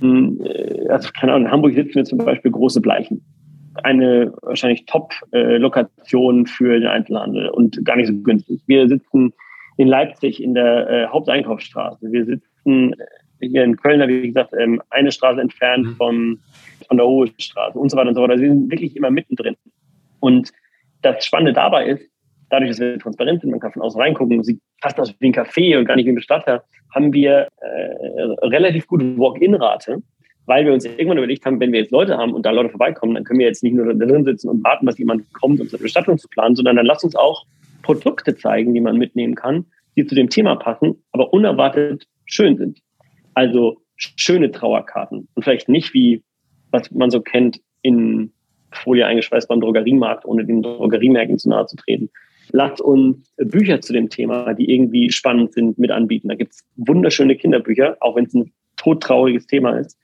hm, 0.00 0.40
äh, 0.44 0.88
also 0.88 1.08
keine 1.18 1.32
Ahnung, 1.32 1.46
in 1.46 1.52
Hamburg 1.52 1.74
sitzen 1.74 1.94
wir 1.94 2.04
zum 2.04 2.18
Beispiel 2.18 2.50
große 2.50 2.80
Bleichen. 2.80 3.24
Eine 3.82 4.32
wahrscheinlich 4.42 4.86
Top-Lokation 4.86 6.44
äh, 6.44 6.48
für 6.48 6.78
den 6.78 6.88
Einzelhandel 6.88 7.48
und 7.48 7.84
gar 7.84 7.96
nicht 7.96 8.08
so 8.08 8.14
günstig. 8.14 8.60
Wir 8.66 8.88
sitzen 8.88 9.32
in 9.76 9.88
Leipzig 9.88 10.42
in 10.42 10.54
der 10.54 10.88
äh, 10.88 11.06
Haupteinkaufsstraße. 11.06 12.12
Wir 12.12 12.24
sitzen 12.24 12.94
hier 13.40 13.64
in 13.64 13.76
Köln, 13.76 14.06
wie 14.08 14.28
gesagt, 14.28 14.52
ähm, 14.58 14.80
eine 14.90 15.10
Straße 15.10 15.40
entfernt 15.40 15.86
mhm. 15.86 15.96
vom, 15.96 16.38
von 16.86 16.96
der 16.96 17.06
Hohe 17.06 17.28
Straße 17.38 17.78
und 17.78 17.90
so 17.90 17.96
weiter 17.96 18.08
und 18.08 18.14
so 18.14 18.20
fort. 18.20 18.30
Also 18.30 18.42
wir 18.42 18.50
sind 18.50 18.70
wirklich 18.70 18.96
immer 18.96 19.10
mittendrin. 19.10 19.56
Und 20.20 20.52
das 21.02 21.24
Spannende 21.24 21.52
dabei 21.52 21.86
ist, 21.86 22.13
dadurch, 22.54 22.70
dass 22.70 22.80
wir 22.80 22.98
transparent 22.98 23.40
sind, 23.40 23.50
man 23.50 23.60
kann 23.60 23.72
von 23.72 23.82
außen 23.82 24.00
reingucken, 24.00 24.42
sieht 24.42 24.60
fast 24.80 24.98
aus 25.00 25.14
wie 25.18 25.28
ein 25.28 25.34
Café 25.34 25.78
und 25.78 25.84
gar 25.86 25.96
nicht 25.96 26.06
wie 26.06 26.12
ein 26.12 26.16
Bestatter, 26.16 26.64
haben 26.94 27.12
wir 27.12 27.48
äh, 27.60 28.46
relativ 28.46 28.86
gute 28.86 29.18
Walk-in-Rate, 29.18 30.02
weil 30.46 30.64
wir 30.64 30.72
uns 30.72 30.84
irgendwann 30.84 31.18
überlegt 31.18 31.44
haben, 31.44 31.58
wenn 31.58 31.72
wir 31.72 31.80
jetzt 31.80 31.90
Leute 31.90 32.16
haben 32.16 32.32
und 32.32 32.46
da 32.46 32.50
Leute 32.50 32.70
vorbeikommen, 32.70 33.14
dann 33.14 33.24
können 33.24 33.40
wir 33.40 33.46
jetzt 33.46 33.62
nicht 33.62 33.74
nur 33.74 33.92
da 33.92 34.06
drin 34.06 34.24
sitzen 34.24 34.48
und 34.48 34.62
warten, 34.62 34.86
dass 34.86 34.98
jemand 34.98 35.32
kommt, 35.32 35.60
um 35.60 35.68
seine 35.68 35.82
Bestattung 35.82 36.18
zu 36.18 36.28
planen, 36.28 36.54
sondern 36.54 36.76
dann 36.76 36.86
lass 36.86 37.02
uns 37.02 37.16
auch 37.16 37.44
Produkte 37.82 38.36
zeigen, 38.36 38.72
die 38.74 38.80
man 38.80 38.96
mitnehmen 38.96 39.34
kann, 39.34 39.66
die 39.96 40.06
zu 40.06 40.14
dem 40.14 40.28
Thema 40.28 40.56
passen, 40.56 41.02
aber 41.12 41.32
unerwartet 41.32 42.06
schön 42.26 42.56
sind. 42.56 42.80
Also 43.34 43.78
schöne 43.96 44.50
Trauerkarten 44.50 45.28
und 45.34 45.42
vielleicht 45.42 45.68
nicht 45.68 45.94
wie, 45.94 46.22
was 46.70 46.90
man 46.90 47.10
so 47.10 47.20
kennt, 47.20 47.60
in 47.82 48.32
Folie 48.70 49.06
eingeschweißt 49.06 49.48
beim 49.48 49.60
Drogeriemarkt, 49.60 50.24
ohne 50.24 50.44
den 50.44 50.62
Drogeriemärkten 50.62 51.38
zu 51.38 51.48
nahe 51.48 51.66
zu 51.66 51.76
treten. 51.76 52.10
Lasst 52.52 52.80
uns 52.80 53.32
Bücher 53.36 53.80
zu 53.80 53.92
dem 53.92 54.08
Thema, 54.10 54.54
die 54.54 54.72
irgendwie 54.72 55.10
spannend 55.10 55.52
sind, 55.52 55.78
mit 55.78 55.90
anbieten. 55.90 56.28
Da 56.28 56.34
gibt 56.34 56.52
es 56.52 56.64
wunderschöne 56.76 57.36
Kinderbücher, 57.36 57.96
auch 58.00 58.16
wenn 58.16 58.26
es 58.26 58.34
ein 58.34 58.52
todtrauriges 58.76 59.46
Thema 59.46 59.78
ist 59.78 59.98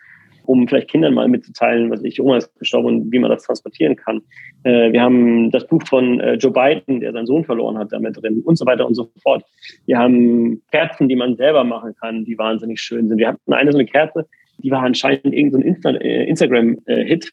um 0.51 0.67
vielleicht 0.67 0.89
Kindern 0.89 1.15
mal 1.15 1.29
mitzuteilen, 1.29 1.91
was 1.91 2.03
ich, 2.03 2.21
Oma 2.21 2.39
ist 2.39 2.53
gestorben 2.59 2.89
und 2.89 3.13
wie 3.13 3.21
man 3.21 3.31
das 3.31 3.45
transportieren 3.45 3.95
kann. 3.95 4.21
Äh, 4.65 4.93
wir 4.93 5.01
haben 5.01 5.53
das 5.53 5.65
Buch 5.67 5.81
von 5.87 6.19
äh, 6.19 6.35
Joe 6.35 6.53
Biden, 6.53 6.99
der 6.99 7.13
seinen 7.13 7.27
Sohn 7.27 7.45
verloren 7.45 7.79
hat, 7.79 7.93
damit 7.93 8.21
drin 8.21 8.43
und 8.45 8.57
so 8.57 8.67
weiter 8.67 8.85
und 8.85 8.95
so 8.95 9.13
fort. 9.23 9.45
Wir 9.87 9.99
haben 9.99 10.61
Kerzen, 10.73 11.09
die 11.09 11.15
man 11.15 11.37
selber 11.37 11.63
machen 11.63 11.95
kann, 12.01 12.25
die 12.25 12.37
wahnsinnig 12.37 12.81
schön 12.81 13.09
sind. 13.09 13.19
Wir 13.19 13.29
hatten 13.29 13.53
eine 13.53 13.71
so 13.71 13.79
eine 13.79 13.87
Kerze, 13.87 14.27
die 14.59 14.73
war 14.73 14.83
anscheinend 14.83 15.33
irgendein 15.33 15.63
Insta 15.63 15.91
äh, 15.91 16.25
Instagram-Hit. 16.25 17.31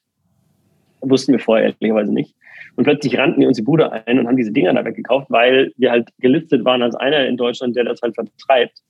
Wussten 1.02 1.32
wir 1.32 1.40
vorher 1.40 1.74
ehrlicherweise 1.74 2.14
nicht. 2.14 2.36
Und 2.78 2.84
plötzlich 2.84 3.18
rannten 3.18 3.42
die 3.42 3.48
uns 3.48 3.58
die 3.58 3.64
Bude 3.64 3.92
ein 3.92 4.20
und 4.20 4.28
haben 4.28 4.38
diese 4.38 4.52
Dinger 4.52 4.72
da 4.72 4.86
weggekauft, 4.86 5.32
weil 5.32 5.74
wir 5.78 5.90
halt 5.90 6.10
gelistet 6.20 6.64
waren 6.64 6.84
als 6.84 6.96
einer 6.96 7.26
in 7.26 7.36
Deutschland, 7.36 7.76
der 7.76 7.84
das 7.84 8.02
halt 8.04 8.14
vertreibt. 8.14 8.84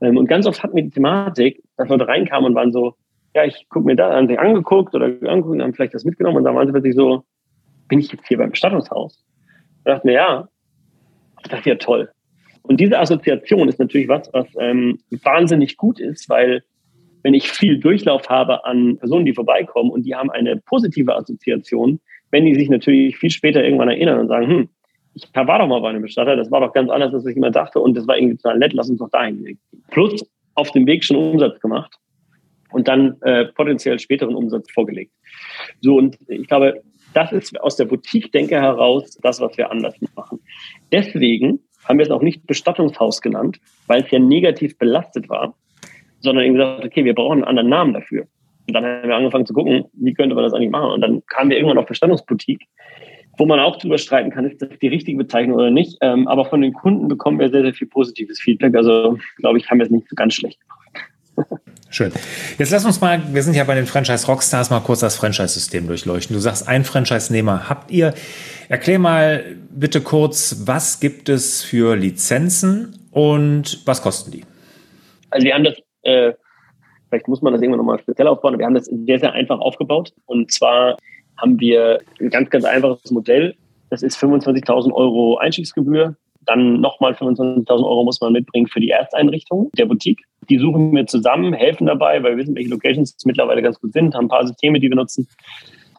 Ähm, 0.00 0.16
und 0.16 0.26
ganz 0.26 0.44
oft 0.46 0.62
hatten 0.62 0.74
wir 0.74 0.82
die 0.82 0.90
Thematik, 0.90 1.62
dass 1.76 1.88
Leute 1.88 2.08
reinkamen 2.08 2.46
und 2.46 2.54
waren 2.56 2.72
so, 2.72 2.96
ja, 3.36 3.44
ich 3.44 3.68
gucke 3.68 3.86
mir 3.86 3.94
da, 3.94 4.12
haben 4.12 4.26
sich 4.26 4.38
angeguckt 4.38 4.92
oder 4.94 5.06
angeguckt 5.06 5.54
und 5.54 5.62
haben 5.62 5.72
vielleicht 5.72 5.94
das 5.94 6.04
mitgenommen 6.04 6.38
und 6.38 6.44
dann 6.44 6.56
waren 6.56 6.66
sie 6.66 6.72
plötzlich 6.72 6.96
so, 6.96 7.22
bin 7.86 8.00
ich 8.00 8.10
jetzt 8.10 8.26
hier 8.26 8.38
beim 8.38 8.50
Bestattungshaus? 8.50 9.24
Da 9.84 9.94
dachte 9.94 10.06
mir, 10.08 10.14
ja, 10.14 10.48
das 11.48 11.60
ist 11.60 11.66
ja 11.66 11.76
toll. 11.76 12.10
Und 12.62 12.80
diese 12.80 12.98
Assoziation 12.98 13.68
ist 13.68 13.78
natürlich 13.78 14.08
was, 14.08 14.28
was 14.32 14.48
ähm, 14.58 14.98
wahnsinnig 15.22 15.76
gut 15.76 16.00
ist, 16.00 16.28
weil 16.28 16.64
wenn 17.22 17.34
ich 17.34 17.48
viel 17.50 17.78
Durchlauf 17.78 18.28
habe 18.28 18.64
an 18.64 18.98
Personen, 18.98 19.24
die 19.26 19.32
vorbeikommen 19.32 19.90
und 19.90 20.02
die 20.02 20.14
haben 20.14 20.30
eine 20.30 20.56
positive 20.56 21.14
Assoziation, 21.14 22.00
wenn 22.30 22.44
die 22.44 22.54
sich 22.54 22.68
natürlich 22.68 23.16
viel 23.16 23.30
später 23.30 23.62
irgendwann 23.64 23.88
erinnern 23.88 24.20
und 24.20 24.28
sagen, 24.28 24.46
hm, 24.46 24.68
ich 25.14 25.28
war 25.34 25.58
doch 25.58 25.66
mal 25.66 25.80
bei 25.80 25.90
einem 25.90 26.02
Bestatter, 26.02 26.36
das 26.36 26.50
war 26.50 26.60
doch 26.60 26.72
ganz 26.72 26.90
anders, 26.90 27.12
als 27.12 27.26
ich 27.26 27.36
immer 27.36 27.50
dachte 27.50 27.80
und 27.80 27.96
das 27.96 28.06
war 28.06 28.16
irgendwie 28.16 28.36
total 28.36 28.58
nett, 28.58 28.72
lass 28.72 28.90
uns 28.90 29.00
doch 29.00 29.10
dahin 29.10 29.44
gehen. 29.44 29.58
Plus 29.90 30.24
auf 30.54 30.70
dem 30.72 30.86
Weg 30.86 31.04
schon 31.04 31.16
Umsatz 31.16 31.60
gemacht 31.60 31.94
und 32.72 32.88
dann 32.88 33.20
äh, 33.22 33.46
potenziell 33.46 33.98
späteren 33.98 34.34
Umsatz 34.34 34.70
vorgelegt. 34.70 35.12
So, 35.80 35.96
und 35.96 36.18
ich 36.28 36.46
glaube, 36.46 36.82
das 37.14 37.32
ist 37.32 37.60
aus 37.60 37.76
der 37.76 37.86
Boutique-Denke 37.86 38.60
heraus 38.60 39.18
das, 39.22 39.40
was 39.40 39.56
wir 39.56 39.70
anders 39.70 39.94
machen. 40.14 40.40
Deswegen 40.92 41.60
haben 41.84 41.98
wir 41.98 42.04
es 42.04 42.10
auch 42.10 42.22
nicht 42.22 42.46
Bestattungshaus 42.46 43.22
genannt, 43.22 43.58
weil 43.86 44.02
es 44.02 44.10
ja 44.10 44.18
negativ 44.18 44.76
belastet 44.78 45.28
war, 45.28 45.54
sondern 46.20 46.44
eben 46.44 46.54
gesagt, 46.54 46.84
okay, 46.84 47.04
wir 47.04 47.14
brauchen 47.14 47.38
einen 47.38 47.44
anderen 47.44 47.68
Namen 47.68 47.94
dafür. 47.94 48.26
Und 48.68 48.74
dann 48.74 48.84
haben 48.84 49.08
wir 49.08 49.16
angefangen 49.16 49.46
zu 49.46 49.54
gucken, 49.54 49.86
wie 49.94 50.12
könnte 50.12 50.34
man 50.34 50.44
das 50.44 50.52
eigentlich 50.52 50.70
machen. 50.70 50.90
Und 50.90 51.00
dann 51.00 51.22
kamen 51.26 51.48
wir 51.48 51.56
irgendwann 51.56 51.78
auf 51.78 51.86
Bestattungsboutique, 51.86 52.68
wo 53.38 53.46
man 53.46 53.60
auch 53.60 53.78
drüber 53.78 53.96
streiten 53.96 54.30
kann, 54.30 54.44
ist 54.44 54.60
das 54.60 54.68
die 54.82 54.88
richtige 54.88 55.16
Bezeichnung 55.16 55.56
oder 55.56 55.70
nicht. 55.70 55.96
Ähm, 56.02 56.28
aber 56.28 56.44
von 56.44 56.60
den 56.60 56.74
Kunden 56.74 57.08
bekommen 57.08 57.38
wir 57.38 57.48
sehr, 57.48 57.62
sehr 57.62 57.72
viel 57.72 57.86
positives 57.86 58.40
Feedback. 58.40 58.76
Also, 58.76 59.18
glaube 59.38 59.58
ich, 59.58 59.70
haben 59.70 59.78
wir 59.78 59.86
es 59.86 59.90
nicht 59.90 60.08
so 60.08 60.14
ganz 60.14 60.34
schlecht 60.34 60.60
gemacht. 60.60 61.60
Schön. 61.90 62.12
Jetzt 62.58 62.70
lass 62.70 62.84
uns 62.84 63.00
mal, 63.00 63.22
wir 63.32 63.42
sind 63.42 63.54
ja 63.54 63.64
bei 63.64 63.74
den 63.74 63.86
Franchise 63.86 64.26
Rockstars, 64.26 64.68
mal 64.68 64.80
kurz 64.80 65.00
das 65.00 65.16
Franchise-System 65.16 65.86
durchleuchten. 65.86 66.34
Du 66.34 66.40
sagst, 66.40 66.68
ein 66.68 66.84
Franchise-Nehmer 66.84 67.70
habt 67.70 67.90
ihr. 67.90 68.12
Erklär 68.68 68.98
mal 68.98 69.56
bitte 69.70 70.02
kurz, 70.02 70.64
was 70.66 71.00
gibt 71.00 71.30
es 71.30 71.62
für 71.62 71.96
Lizenzen 71.96 72.98
und 73.12 73.80
was 73.86 74.02
kosten 74.02 74.32
die? 74.32 74.44
Also 75.30 75.46
wir 75.46 75.54
haben 75.54 75.64
das, 75.64 75.76
äh, 76.02 76.34
vielleicht 77.08 77.28
muss 77.28 77.42
man 77.42 77.52
das 77.52 77.62
irgendwann 77.62 77.78
nochmal 77.78 78.00
speziell 78.00 78.28
aufbauen, 78.28 78.58
wir 78.58 78.66
haben 78.66 78.74
das 78.74 78.86
sehr, 78.86 79.18
sehr 79.18 79.32
einfach 79.32 79.60
aufgebaut. 79.60 80.12
Und 80.26 80.50
zwar 80.52 80.96
haben 81.36 81.58
wir 81.60 82.00
ein 82.20 82.30
ganz, 82.30 82.50
ganz 82.50 82.64
einfaches 82.64 83.10
Modell. 83.10 83.54
Das 83.90 84.02
ist 84.02 84.18
25.000 84.18 84.92
Euro 84.92 85.38
Einstiegsgebühr 85.38 86.16
dann 86.48 86.80
nochmal 86.80 87.12
25.000 87.12 87.70
Euro 87.70 88.04
muss 88.04 88.20
man 88.20 88.32
mitbringen 88.32 88.66
für 88.66 88.80
die 88.80 88.90
Ersteinrichtung 88.90 89.70
der 89.76 89.86
Boutique. 89.86 90.24
Die 90.48 90.58
suchen 90.58 90.92
wir 90.94 91.06
zusammen, 91.06 91.52
helfen 91.52 91.86
dabei, 91.86 92.22
weil 92.22 92.32
wir 92.32 92.38
wissen, 92.38 92.56
welche 92.56 92.70
Locations 92.70 93.14
mittlerweile 93.24 93.62
ganz 93.62 93.78
gut 93.78 93.92
sind, 93.92 94.14
haben 94.14 94.26
ein 94.26 94.30
paar 94.30 94.46
Systeme, 94.46 94.80
die 94.80 94.88
wir 94.88 94.96
nutzen. 94.96 95.28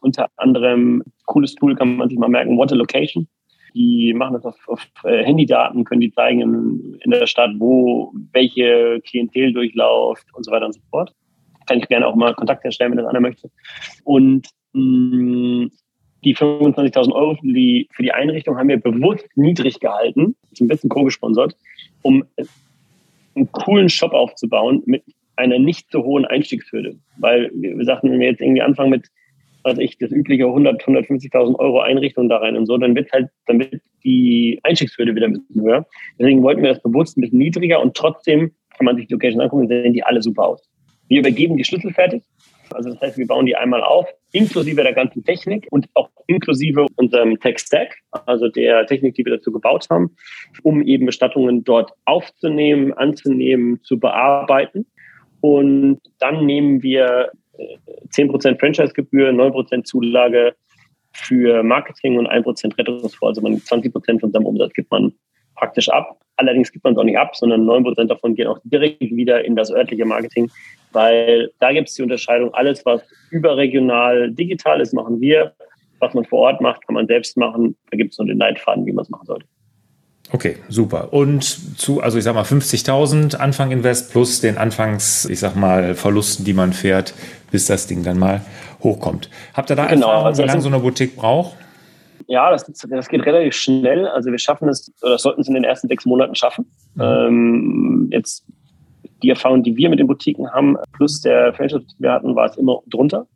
Unter 0.02 0.28
anderem, 0.36 1.04
cooles 1.26 1.54
Tool 1.54 1.76
kann 1.76 1.96
man 1.96 2.08
sich 2.08 2.18
mal 2.18 2.28
merken, 2.28 2.58
What 2.58 2.72
a 2.72 2.74
Location. 2.74 3.28
Die 3.74 4.12
machen 4.14 4.34
das 4.34 4.44
auf, 4.44 4.56
auf 4.68 4.86
äh, 5.04 5.24
Handydaten, 5.24 5.84
können 5.84 6.00
die 6.00 6.12
zeigen 6.12 6.98
in, 7.00 7.10
der 7.10 7.26
Stadt, 7.26 7.50
wo 7.58 8.12
welche 8.32 9.00
Klientel 9.06 9.52
durchläuft 9.52 10.26
und 10.34 10.44
so 10.44 10.52
weiter 10.52 10.66
und 10.66 10.72
so 10.72 10.80
fort. 10.90 11.14
Kann 11.66 11.78
ich 11.78 11.88
gerne 11.88 12.06
auch 12.06 12.16
mal 12.16 12.34
Kontakt 12.34 12.64
herstellen, 12.64 12.92
wenn 12.92 12.98
das 12.98 13.06
einer 13.06 13.20
möchte. 13.20 13.50
Und 14.04 14.48
mh, 14.72 15.64
mm, 15.64 15.70
die 16.24 16.36
25.000 16.36 17.12
Euro 17.12 17.34
für 17.36 17.46
die, 17.46 17.88
für 17.92 18.02
die 18.02 18.12
Einrichtung 18.12 18.58
haben 18.58 18.68
wir 18.68 18.78
bewusst 18.78 19.26
niedrig 19.36 19.80
gehalten, 19.80 20.36
ist 20.52 20.60
ein 20.60 20.68
bisschen 20.68 20.90
co-gesponsert, 20.90 21.56
um 22.02 22.24
einen 23.34 23.50
coolen 23.52 23.88
Shop 23.88 24.12
aufzubauen 24.12 24.82
mit 24.86 25.02
einer 25.36 25.58
nicht 25.58 25.90
so 25.90 26.02
hohen 26.02 26.26
Einstiegshürde. 26.26 26.98
Weil 27.18 27.50
wir 27.54 27.84
sagten, 27.84 28.10
wenn 28.10 28.20
wir 28.20 28.28
jetzt 28.28 28.40
irgendwie 28.40 28.62
anfangen 28.62 28.90
mit, 28.90 29.08
was 29.62 29.78
ich, 29.78 29.98
das 29.98 30.10
übliche 30.10 30.46
100, 30.46 30.82
150.000 30.82 31.58
Euro 31.58 31.80
Einrichtung 31.80 32.28
da 32.28 32.38
rein 32.38 32.56
und 32.56 32.66
so, 32.66 32.76
dann 32.78 32.94
wird 32.94 33.10
halt, 33.12 33.28
dann 33.46 33.60
wird 33.60 33.80
die 34.04 34.58
Einstiegshürde 34.62 35.14
wieder 35.14 35.26
ein 35.26 35.34
bisschen 35.34 35.62
höher. 35.62 35.86
Deswegen 36.18 36.42
wollten 36.42 36.62
wir 36.62 36.70
das 36.70 36.82
bewusst 36.82 37.16
ein 37.16 37.20
bisschen 37.20 37.38
niedriger 37.38 37.80
und 37.80 37.96
trotzdem 37.96 38.52
kann 38.76 38.86
man 38.86 38.96
sich 38.96 39.06
die 39.06 39.14
Location 39.14 39.40
angucken, 39.40 39.68
sehen 39.68 39.92
die 39.92 40.02
alle 40.02 40.22
super 40.22 40.44
aus. 40.44 40.68
Wir 41.08 41.20
übergeben 41.20 41.56
die 41.56 41.64
Schlüssel 41.64 41.92
fertig 41.92 42.22
also 42.74 42.90
das 42.90 43.00
heißt, 43.00 43.18
wir 43.18 43.26
bauen 43.26 43.46
die 43.46 43.56
einmal 43.56 43.82
auf, 43.82 44.06
inklusive 44.32 44.82
der 44.82 44.92
ganzen 44.92 45.24
Technik 45.24 45.66
und 45.70 45.88
auch 45.94 46.08
inklusive 46.26 46.86
unserem 46.96 47.38
Tech-Stack, 47.40 47.96
also 48.26 48.48
der 48.48 48.86
Technik, 48.86 49.14
die 49.14 49.24
wir 49.24 49.36
dazu 49.36 49.52
gebaut 49.52 49.86
haben, 49.90 50.14
um 50.62 50.82
eben 50.82 51.06
Bestattungen 51.06 51.64
dort 51.64 51.92
aufzunehmen, 52.04 52.92
anzunehmen, 52.92 53.82
zu 53.82 53.98
bearbeiten. 53.98 54.86
Und 55.40 56.00
dann 56.18 56.44
nehmen 56.44 56.82
wir 56.82 57.30
10% 58.12 58.48
äh, 58.48 58.58
Franchise-Gebühr, 58.58 59.30
9% 59.30 59.84
Zulage 59.84 60.54
für 61.12 61.62
Marketing 61.62 62.18
und 62.18 62.28
1% 62.28 62.78
Rettungsfonds. 62.78 63.22
Also 63.22 63.40
man 63.40 63.56
20% 63.56 64.20
von 64.20 64.32
seinem 64.32 64.46
Umsatz 64.46 64.72
gibt 64.72 64.90
man 64.90 65.12
praktisch 65.56 65.88
ab. 65.88 66.18
Allerdings 66.36 66.72
gibt 66.72 66.84
man 66.84 66.94
es 66.94 66.98
auch 66.98 67.04
nicht 67.04 67.18
ab, 67.18 67.36
sondern 67.36 67.66
9% 67.66 68.06
davon 68.06 68.34
gehen 68.34 68.46
auch 68.46 68.58
direkt 68.64 69.00
wieder 69.02 69.44
in 69.44 69.56
das 69.56 69.70
örtliche 69.70 70.06
Marketing, 70.06 70.50
weil 70.92 71.50
da 71.58 71.72
gibt 71.72 71.88
es 71.88 71.94
die 71.94 72.02
Unterscheidung, 72.02 72.54
alles, 72.54 72.84
was 72.86 73.02
überregional 73.30 74.30
digital 74.30 74.80
ist, 74.80 74.94
machen 74.94 75.20
wir. 75.20 75.52
Was 75.98 76.14
man 76.14 76.24
vor 76.24 76.38
Ort 76.40 76.62
macht, 76.62 76.86
kann 76.86 76.94
man 76.94 77.06
selbst 77.06 77.36
machen. 77.36 77.76
Da 77.90 77.98
gibt 77.98 78.12
es 78.12 78.18
nur 78.18 78.26
den 78.26 78.38
Leitfaden, 78.38 78.86
wie 78.86 78.92
man 78.92 79.02
es 79.02 79.10
machen 79.10 79.26
sollte. 79.26 79.46
Okay, 80.32 80.58
super. 80.68 81.12
Und 81.12 81.42
zu, 81.78 82.00
also 82.00 82.18
ich 82.18 82.24
sag 82.24 82.34
mal 82.34 82.44
50.000 82.44 83.36
Anfang 83.36 83.72
Invest 83.72 84.12
plus 84.12 84.40
den 84.40 84.58
Anfangs, 84.58 85.24
ich 85.24 85.40
sag 85.40 85.56
mal, 85.56 85.94
Verlusten, 85.94 86.44
die 86.44 86.52
man 86.52 86.72
fährt, 86.72 87.14
bis 87.50 87.66
das 87.66 87.86
Ding 87.86 88.04
dann 88.04 88.18
mal 88.18 88.42
hochkommt. 88.82 89.28
Habt 89.54 89.70
ihr 89.70 89.76
da 89.76 89.86
genau, 89.86 90.06
Erfahrung, 90.06 90.26
also 90.26 90.42
wie 90.42 90.46
lange 90.46 90.60
so 90.60 90.68
eine 90.68 90.78
Boutique 90.78 91.16
braucht? 91.16 91.56
Ja, 92.28 92.50
das, 92.50 92.64
das 92.64 93.08
geht 93.08 93.26
relativ 93.26 93.54
schnell. 93.54 94.06
Also 94.06 94.30
wir 94.30 94.38
schaffen 94.38 94.68
es, 94.68 94.92
oder 95.02 95.18
sollten 95.18 95.40
es 95.40 95.48
in 95.48 95.54
den 95.54 95.64
ersten 95.64 95.88
sechs 95.88 96.06
Monaten 96.06 96.36
schaffen. 96.36 96.66
Mhm. 96.94 97.02
Ähm, 97.02 98.08
jetzt 98.12 98.44
die 99.22 99.30
Erfahrung, 99.30 99.64
die 99.64 99.76
wir 99.76 99.88
mit 99.90 99.98
den 99.98 100.06
Boutiquen 100.06 100.50
haben, 100.52 100.76
plus 100.92 101.20
der 101.20 101.52
Franchise, 101.54 101.80
die 101.80 102.02
wir 102.04 102.12
hatten, 102.12 102.36
war 102.36 102.46
es 102.46 102.56
immer 102.56 102.80
drunter. 102.88 103.26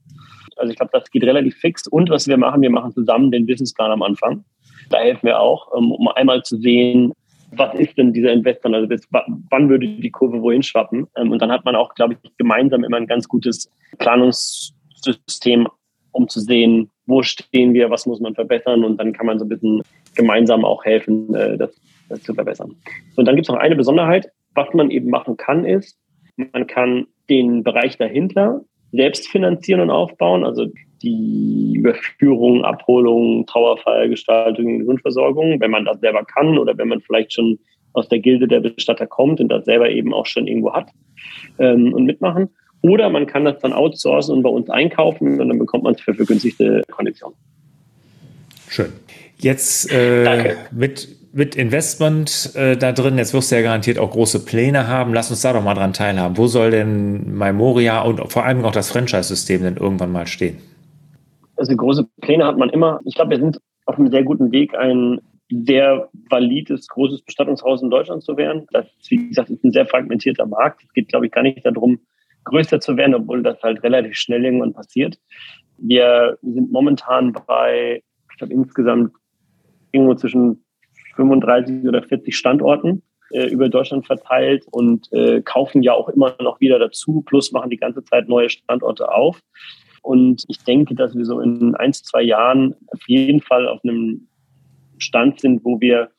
Also 0.56 0.70
ich 0.70 0.76
glaube, 0.76 0.90
das 0.92 1.10
geht 1.10 1.24
relativ 1.24 1.56
fix. 1.56 1.88
Und 1.88 2.08
was 2.10 2.28
wir 2.28 2.36
machen, 2.36 2.62
wir 2.62 2.70
machen 2.70 2.92
zusammen 2.92 3.32
den 3.32 3.46
Businessplan 3.46 3.90
am 3.90 4.02
Anfang. 4.02 4.44
Da 4.90 4.98
helfen 4.98 5.26
wir 5.26 5.40
auch, 5.40 5.76
ähm, 5.76 5.92
um 5.92 6.08
einmal 6.08 6.42
zu 6.42 6.56
sehen, 6.56 7.12
was 7.52 7.74
ist 7.74 7.96
denn 7.96 8.12
dieser 8.12 8.32
Investor? 8.32 8.72
Also 8.72 8.88
bis, 8.88 9.06
wann 9.10 9.68
würde 9.68 9.86
die 9.86 10.10
Kurve 10.10 10.42
wohin 10.42 10.62
schwappen? 10.62 11.06
Ähm, 11.16 11.30
und 11.30 11.40
dann 11.40 11.52
hat 11.52 11.64
man 11.64 11.76
auch, 11.76 11.94
glaube 11.94 12.14
ich, 12.14 12.36
gemeinsam 12.36 12.84
immer 12.84 12.96
ein 12.96 13.06
ganz 13.06 13.28
gutes 13.28 13.70
Planungssystem, 13.98 15.68
um 16.12 16.28
zu 16.28 16.40
sehen, 16.40 16.90
wo 17.06 17.22
stehen 17.22 17.74
wir, 17.74 17.90
was 17.90 18.06
muss 18.06 18.20
man 18.20 18.34
verbessern 18.34 18.84
und 18.84 18.96
dann 18.98 19.12
kann 19.12 19.26
man 19.26 19.38
so 19.38 19.44
ein 19.44 19.48
bisschen 19.48 19.82
gemeinsam 20.14 20.64
auch 20.64 20.84
helfen, 20.84 21.34
äh, 21.34 21.56
das, 21.56 21.74
das 22.08 22.22
zu 22.22 22.34
verbessern. 22.34 22.74
Und 23.16 23.26
dann 23.26 23.36
gibt 23.36 23.46
es 23.46 23.52
noch 23.52 23.60
eine 23.60 23.76
Besonderheit, 23.76 24.30
was 24.54 24.72
man 24.72 24.90
eben 24.90 25.10
machen 25.10 25.36
kann, 25.36 25.64
ist, 25.64 25.98
man 26.36 26.66
kann 26.66 27.06
den 27.28 27.62
Bereich 27.62 27.96
dahinter 27.98 28.62
selbst 28.94 29.28
finanzieren 29.28 29.80
und 29.80 29.90
aufbauen, 29.90 30.44
also 30.44 30.66
die 31.02 31.74
Überführung, 31.76 32.64
Abholung, 32.64 33.46
Trauerfallgestaltung, 33.46 34.80
Gesundversorgung, 34.80 35.60
wenn 35.60 35.70
man 35.70 35.84
das 35.84 36.00
selber 36.00 36.24
kann 36.24 36.58
oder 36.58 36.76
wenn 36.78 36.88
man 36.88 37.00
vielleicht 37.00 37.34
schon 37.34 37.58
aus 37.92 38.08
der 38.08 38.18
Gilde 38.18 38.48
der 38.48 38.60
Bestatter 38.60 39.06
kommt 39.06 39.40
und 39.40 39.48
das 39.48 39.64
selber 39.64 39.90
eben 39.90 40.12
auch 40.12 40.26
schon 40.26 40.46
irgendwo 40.46 40.72
hat 40.72 40.90
ähm, 41.58 41.92
und 41.92 42.04
mitmachen. 42.04 42.48
Oder 42.82 43.08
man 43.08 43.26
kann 43.26 43.44
das 43.44 43.60
dann 43.60 43.72
outsourcen 43.72 44.34
und 44.34 44.42
bei 44.42 44.50
uns 44.50 44.68
einkaufen 44.68 45.40
und 45.40 45.48
dann 45.48 45.58
bekommt 45.58 45.84
man 45.84 45.94
es 45.94 46.00
für 46.00 46.14
vergünstigte 46.14 46.82
Konditionen. 46.90 47.36
Schön. 48.68 48.92
Jetzt 49.38 49.90
äh, 49.92 50.54
mit, 50.72 51.08
mit 51.34 51.56
Investment 51.56 52.52
äh, 52.54 52.76
da 52.76 52.92
drin, 52.92 53.18
jetzt 53.18 53.34
wirst 53.34 53.50
du 53.50 53.56
ja 53.56 53.62
garantiert 53.62 53.98
auch 53.98 54.12
große 54.12 54.44
Pläne 54.44 54.86
haben. 54.86 55.12
Lass 55.12 55.30
uns 55.30 55.42
da 55.42 55.52
doch 55.52 55.64
mal 55.64 55.74
dran 55.74 55.92
teilhaben. 55.92 56.36
Wo 56.36 56.46
soll 56.46 56.70
denn 56.70 57.36
Memoria 57.36 58.02
und 58.02 58.32
vor 58.32 58.44
allem 58.44 58.64
auch 58.64 58.72
das 58.72 58.90
Franchise-System 58.90 59.62
denn 59.62 59.76
irgendwann 59.76 60.12
mal 60.12 60.26
stehen? 60.28 60.58
Also 61.56 61.76
große 61.76 62.08
Pläne 62.20 62.46
hat 62.46 62.56
man 62.56 62.70
immer. 62.70 63.00
Ich 63.04 63.16
glaube, 63.16 63.32
wir 63.32 63.38
sind 63.38 63.60
auf 63.86 63.98
einem 63.98 64.10
sehr 64.10 64.22
guten 64.22 64.52
Weg, 64.52 64.76
ein 64.76 65.20
sehr 65.50 66.08
valides, 66.30 66.86
großes 66.88 67.22
Bestattungshaus 67.22 67.82
in 67.82 67.90
Deutschland 67.90 68.22
zu 68.22 68.36
werden. 68.36 68.66
Das, 68.72 68.86
wie 69.08 69.28
gesagt, 69.28 69.50
ist 69.50 69.64
ein 69.64 69.72
sehr 69.72 69.86
fragmentierter 69.86 70.46
Markt. 70.46 70.82
Es 70.84 70.92
geht, 70.92 71.08
glaube 71.08 71.26
ich, 71.26 71.32
gar 71.32 71.42
nicht 71.42 71.64
darum, 71.66 71.98
größer 72.44 72.80
zu 72.80 72.96
werden, 72.96 73.14
obwohl 73.14 73.42
das 73.42 73.60
halt 73.62 73.82
relativ 73.82 74.14
schnell 74.14 74.44
irgendwann 74.44 74.72
passiert. 74.72 75.18
Wir 75.78 76.38
sind 76.42 76.70
momentan 76.70 77.32
bei, 77.46 78.02
ich 78.30 78.38
glaube, 78.38 78.52
insgesamt 78.52 79.12
irgendwo 79.92 80.14
zwischen 80.14 80.63
35 81.16 81.86
oder 81.86 82.02
40 82.02 82.36
Standorten 82.36 83.02
äh, 83.30 83.46
über 83.48 83.68
Deutschland 83.68 84.06
verteilt 84.06 84.66
und 84.70 85.12
äh, 85.12 85.42
kaufen 85.42 85.82
ja 85.82 85.92
auch 85.92 86.08
immer 86.08 86.34
noch 86.40 86.60
wieder 86.60 86.78
dazu, 86.78 87.22
plus 87.26 87.52
machen 87.52 87.70
die 87.70 87.76
ganze 87.76 88.04
Zeit 88.04 88.28
neue 88.28 88.50
Standorte 88.50 89.12
auf. 89.12 89.40
Und 90.02 90.44
ich 90.48 90.58
denke, 90.58 90.94
dass 90.94 91.16
wir 91.16 91.24
so 91.24 91.40
in 91.40 91.74
ein, 91.76 91.92
zwei 91.92 92.22
Jahren 92.22 92.74
auf 92.88 93.00
jeden 93.06 93.40
Fall 93.40 93.66
auf 93.66 93.80
einem 93.82 94.28
Stand 94.98 95.40
sind, 95.40 95.64
wo 95.64 95.80
wir 95.80 96.10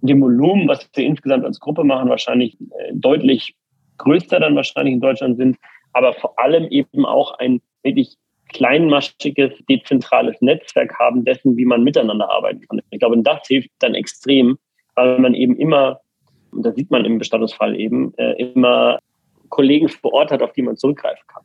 dem 0.00 0.20
Volumen, 0.20 0.68
was 0.68 0.88
wir 0.94 1.04
insgesamt 1.04 1.44
als 1.44 1.60
Gruppe 1.60 1.84
machen, 1.84 2.08
wahrscheinlich 2.08 2.58
äh, 2.60 2.94
deutlich 2.94 3.54
größter 3.98 4.40
dann 4.40 4.56
wahrscheinlich 4.56 4.94
in 4.94 5.00
Deutschland 5.00 5.36
sind, 5.36 5.56
aber 5.92 6.12
vor 6.14 6.38
allem 6.38 6.64
eben 6.70 7.06
auch 7.06 7.38
ein 7.38 7.60
wirklich 7.82 8.16
kleinmaschiges, 8.56 9.52
dezentrales 9.68 10.40
Netzwerk 10.40 10.98
haben 10.98 11.24
dessen, 11.24 11.56
wie 11.56 11.66
man 11.66 11.84
miteinander 11.84 12.30
arbeiten 12.30 12.62
kann. 12.66 12.80
Ich 12.90 12.98
glaube, 12.98 13.18
das 13.18 13.46
hilft 13.46 13.70
dann 13.80 13.94
extrem, 13.94 14.58
weil 14.94 15.18
man 15.18 15.34
eben 15.34 15.56
immer, 15.56 16.00
und 16.52 16.64
da 16.64 16.72
sieht 16.72 16.90
man 16.90 17.04
im 17.04 17.18
Bestattungsfall 17.18 17.78
eben, 17.78 18.14
äh, 18.16 18.32
immer 18.42 18.98
Kollegen 19.50 19.88
vor 19.88 20.14
Ort 20.14 20.30
hat, 20.30 20.42
auf 20.42 20.52
die 20.52 20.62
man 20.62 20.76
zurückgreifen 20.76 21.22
kann. 21.26 21.42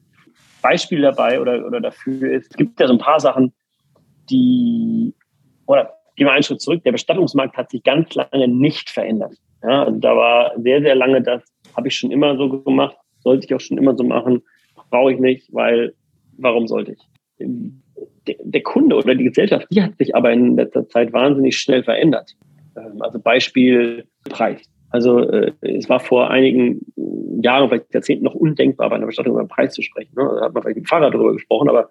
Beispiel 0.61 1.01
dabei 1.01 1.41
oder, 1.41 1.65
oder 1.65 1.81
dafür 1.81 2.31
ist, 2.31 2.51
es 2.51 2.57
gibt 2.57 2.79
ja 2.79 2.87
so 2.87 2.93
ein 2.93 2.99
paar 2.99 3.19
Sachen, 3.19 3.51
die, 4.29 5.13
oder 5.65 5.93
gehen 6.15 6.27
wir 6.27 6.31
einen 6.31 6.43
Schritt 6.43 6.61
zurück, 6.61 6.83
der 6.83 6.93
Bestattungsmarkt 6.93 7.57
hat 7.57 7.71
sich 7.71 7.83
ganz 7.83 8.15
lange 8.15 8.47
nicht 8.47 8.89
verändert. 8.89 9.33
Ja, 9.63 9.83
also 9.83 9.99
da 9.99 10.15
war 10.15 10.53
sehr, 10.57 10.81
sehr 10.81 10.95
lange 10.95 11.21
das, 11.21 11.43
habe 11.75 11.89
ich 11.89 11.97
schon 11.97 12.11
immer 12.11 12.37
so 12.37 12.47
gemacht, 12.47 12.95
sollte 13.19 13.45
ich 13.45 13.53
auch 13.53 13.59
schon 13.59 13.77
immer 13.77 13.95
so 13.97 14.03
machen, 14.03 14.43
brauche 14.89 15.13
ich 15.13 15.19
nicht, 15.19 15.53
weil 15.53 15.93
warum 16.37 16.67
sollte 16.67 16.93
ich? 16.93 16.99
Der, 18.27 18.35
der, 18.43 18.61
Kunde 18.61 18.95
oder 18.95 19.15
die 19.15 19.23
Gesellschaft, 19.23 19.67
die 19.71 19.81
hat 19.81 19.97
sich 19.97 20.15
aber 20.15 20.31
in 20.31 20.55
letzter 20.55 20.87
Zeit 20.87 21.11
wahnsinnig 21.11 21.57
schnell 21.57 21.83
verändert. 21.83 22.35
Ähm, 22.75 23.01
also 23.01 23.19
Beispiel 23.19 24.05
Preis. 24.29 24.61
Also 24.91 25.19
äh, 25.19 25.53
es 25.61 25.89
war 25.89 25.99
vor 25.99 26.29
einigen 26.29 26.81
Jahren, 27.41 27.69
vielleicht 27.69 27.93
Jahrzehnten 27.93 28.25
noch 28.25 28.35
undenkbar, 28.35 28.89
bei 28.89 28.97
einer 28.97 29.05
Bestattung 29.05 29.33
über 29.33 29.43
den 29.43 29.47
Preis 29.47 29.73
zu 29.73 29.81
sprechen. 29.81 30.11
Ne? 30.15 30.23
Da 30.23 30.45
hat 30.45 30.53
man 30.53 30.61
vielleicht 30.61 30.77
mit 30.77 30.85
dem 30.85 30.89
Fahrrad 30.89 31.13
darüber 31.13 31.33
gesprochen, 31.33 31.69
aber, 31.69 31.89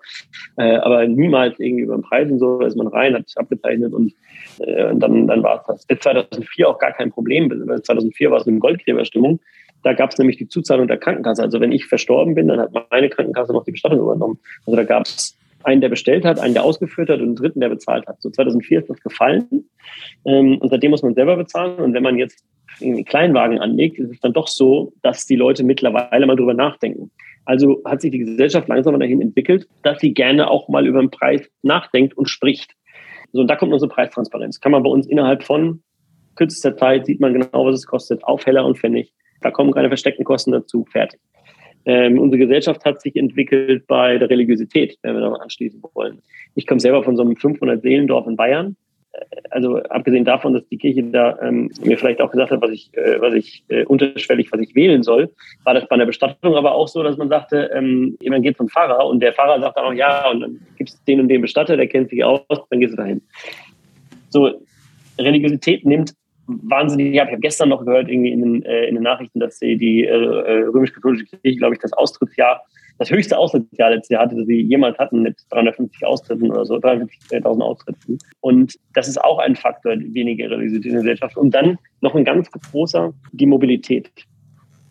äh, 0.57 0.77
aber 0.77 1.07
niemals 1.07 1.59
irgendwie 1.59 1.85
über 1.85 1.97
den 1.97 2.03
Preis 2.03 2.31
und 2.31 2.39
so. 2.39 2.59
Da 2.59 2.67
ist 2.67 2.77
man 2.77 2.87
rein, 2.89 3.15
hat 3.15 3.27
sich 3.27 3.39
abgezeichnet 3.39 3.93
und, 3.93 4.15
äh, 4.59 4.91
und 4.91 5.01
dann, 5.01 5.27
dann 5.27 5.43
war 5.43 5.61
es 5.61 5.67
das. 5.67 5.87
Bis 5.87 5.99
2004 6.01 6.69
auch 6.69 6.79
gar 6.79 6.93
kein 6.93 7.11
Problem. 7.11 7.49
Bis 7.49 7.83
2004 7.83 8.31
war 8.31 8.39
es 8.39 8.47
eine 8.47 8.59
Goldgräberstimmung. 8.59 9.41
Da 9.83 9.93
gab 9.95 10.11
es 10.11 10.19
nämlich 10.19 10.37
die 10.37 10.49
Zuzahlung 10.49 10.89
der 10.89 10.99
Krankenkasse. 10.99 11.43
Also 11.43 11.61
wenn 11.61 11.73
ich 11.73 11.87
verstorben 11.87 12.35
bin, 12.35 12.49
dann 12.49 12.61
hat 12.61 12.73
meine 12.91 13.09
Krankenkasse 13.09 13.53
noch 13.53 13.65
die 13.65 13.73
Bestattung 13.73 14.01
übernommen. 14.01 14.39
Also 14.67 14.77
da 14.77 14.85
gab 14.85 15.07
es 15.07 15.37
einen, 15.63 15.81
der 15.81 15.89
bestellt 15.89 16.25
hat, 16.25 16.39
einen, 16.39 16.55
der 16.55 16.65
ausgeführt 16.65 17.11
hat 17.11 17.21
und 17.21 17.27
einen 17.27 17.37
dritten, 17.37 17.61
der 17.61 17.69
bezahlt 17.69 18.07
hat. 18.07 18.21
So 18.21 18.31
2004 18.31 18.81
ist 18.81 18.91
das 18.91 19.01
gefallen. 19.01 19.69
Ähm, 20.25 20.59
und 20.59 20.69
seitdem 20.71 20.91
muss 20.91 21.03
man 21.03 21.15
selber 21.15 21.37
bezahlen. 21.37 21.77
Und 21.77 21.95
wenn 21.95 22.03
man 22.03 22.19
jetzt 22.19 22.45
einen 22.81 23.05
Kleinwagen 23.05 23.59
anlegt, 23.59 23.99
ist 23.99 24.11
es 24.11 24.21
dann 24.21 24.33
doch 24.33 24.49
so, 24.49 24.93
dass 25.03 25.27
die 25.27 25.37
Leute 25.37 25.65
mittlerweile 25.65 26.27
mal 26.27 26.37
drüber 26.37 26.55
nachdenken. 26.55 27.11
Also 27.45 27.83
hat 27.85 28.01
sich 28.01 28.11
die 28.11 28.19
Gesellschaft 28.19 28.69
langsam 28.69 28.99
dahin 28.99 29.21
entwickelt, 29.21 29.67
dass 29.83 30.01
sie 30.01 30.15
gerne 30.15 30.51
auch 30.51 30.69
mal 30.69 30.87
über 30.87 31.01
den 31.01 31.11
Preis 31.11 31.51
nachdenkt 31.63 32.17
und 32.17 32.29
spricht. 32.29 32.75
So, 33.33 33.41
und 33.41 33.49
da 33.49 33.57
kommt 33.57 33.73
unsere 33.73 33.91
Preistransparenz. 33.91 34.61
Kann 34.61 34.73
man 34.73 34.83
bei 34.83 34.91
uns 34.91 35.07
innerhalb 35.07 35.43
von 35.43 35.83
kürzester 36.37 36.77
Zeit, 36.77 37.07
sieht 37.07 37.21
man 37.21 37.33
genau, 37.33 37.67
was 37.67 37.77
es 37.77 37.87
kostet, 37.87 38.25
auf 38.25 38.47
Heller 38.47 38.65
und 38.65 38.79
Pfennig. 38.79 39.13
Da 39.41 39.51
kommen 39.51 39.73
keine 39.73 39.89
versteckten 39.89 40.25
Kosten 40.25 40.53
dazu, 40.53 40.85
fertig. 40.91 41.21
Ähm, 41.87 42.19
unsere 42.19 42.39
Gesellschaft 42.39 42.85
hat 42.85 43.01
sich 43.01 43.17
entwickelt 43.17 43.87
bei 43.87 44.19
der 44.19 44.29
Religiosität, 44.29 44.99
wenn 45.03 45.15
wir 45.15 45.31
mal 45.31 45.41
anschließen 45.41 45.83
wollen. 45.95 46.21
Ich 46.55 46.67
komme 46.67 46.81
selber 46.81 47.03
von 47.03 47.17
so 47.17 47.23
einem 47.23 47.33
500-Seelendorf 47.33 48.27
in 48.27 48.37
Bayern. 48.37 48.77
Äh, 49.13 49.19
also 49.51 49.79
abgesehen 49.85 50.27
davon, 50.27 50.53
dass 50.53 50.69
die 50.69 50.77
Kirche 50.77 51.05
da 51.05 51.39
ähm, 51.41 51.71
mir 51.83 51.97
vielleicht 51.97 52.21
auch 52.21 52.31
gesagt 52.31 52.51
hat, 52.51 52.61
was 52.61 52.71
ich, 52.71 52.91
äh, 52.99 53.19
was 53.21 53.33
ich 53.33 53.65
äh, 53.69 53.85
unterschwellig, 53.85 54.53
was 54.53 54.61
ich 54.61 54.75
wählen 54.75 55.03
soll, 55.03 55.31
war 55.65 55.73
das 55.73 55.89
bei 55.89 55.95
einer 55.95 56.07
Bestattung 56.07 56.55
aber 56.55 56.75
auch 56.75 56.89
so, 56.89 57.03
dass 57.03 57.17
man 57.17 57.31
sagte, 57.31 57.71
ähm, 57.75 58.19
jemand 58.21 58.45
geht 58.45 58.59
zum 58.59 58.69
Pfarrer 58.69 59.07
und 59.07 59.21
der 59.21 59.33
Pfarrer 59.33 59.61
sagt 59.61 59.79
dann 59.79 59.87
auch, 59.87 59.95
ja, 59.95 60.31
und 60.31 60.41
dann 60.41 60.61
gibt 60.77 60.91
es 60.91 61.05
den 61.05 61.21
und 61.21 61.29
den 61.29 61.41
Bestatter, 61.41 61.79
der 61.79 61.87
kennt 61.87 62.11
sich 62.11 62.23
aus, 62.23 62.43
dann 62.69 62.81
gehst 62.81 62.93
du 62.93 62.97
dahin. 62.97 63.23
So, 64.29 64.63
Religiosität 65.19 65.85
nimmt 65.87 66.13
wahnsinnig, 66.63 67.15
ich 67.15 67.21
habe 67.21 67.39
gestern 67.39 67.69
noch 67.69 67.85
gehört, 67.85 68.09
irgendwie 68.09 68.33
in 68.33 68.43
den, 68.43 68.63
äh, 68.65 68.87
in 68.87 68.95
den 68.95 69.05
Nachrichten, 69.05 69.41
dass 69.41 69.59
die, 69.59 69.77
die 69.77 70.05
äh, 70.05 70.09
äh, 70.09 70.63
römisch-katholische 70.65 71.27
Kirche, 71.27 71.59
glaube 71.59 71.75
ich, 71.75 71.81
das 71.81 71.93
Austrittsjahr, 71.93 72.63
das 72.99 73.11
höchste 73.11 73.39
Austrittsjahr 73.39 73.91
letztes 73.91 74.11
Jahr 74.11 74.25
hatte, 74.25 74.37
das 74.37 74.47
sie 74.47 74.61
jemals 74.61 74.99
hatten, 74.99 75.23
mit 75.23 75.37
350 75.51 76.07
Austritten 76.07 76.51
oder 76.51 76.67
so, 76.67 76.77
350.000 76.77 77.63
Austritten. 77.63 78.19
Und 78.41 78.75
das 78.95 79.09
ist 79.09 79.23
auch 79.23 79.39
ein 79.39 79.57
Faktor, 79.57 79.95
weniger 79.99 80.51
Religiosität 80.51 80.87
in 80.87 80.93
der 80.93 81.03
Gesellschaft. 81.03 81.37
Und 81.37 81.55
dann 81.55 81.79
noch 82.03 82.15
ein 82.15 82.25
ganz 82.25 82.51
großer, 82.51 83.13
die 83.33 83.47
Mobilität. 83.47 84.11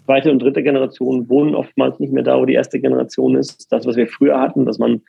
Zweite 0.05 0.31
und 0.31 0.41
dritte 0.41 0.63
Generation 0.63 1.29
wohnen 1.29 1.53
oftmals 1.53 1.99
nicht 1.99 2.11
mehr 2.11 2.23
da, 2.23 2.39
wo 2.39 2.45
die 2.45 2.55
erste 2.55 2.79
Generation 2.79 3.35
ist. 3.35 3.71
Das, 3.71 3.85
was 3.85 3.95
wir 3.95 4.07
früher 4.07 4.39
hatten, 4.39 4.65
dass 4.65 4.79
man 4.79 5.01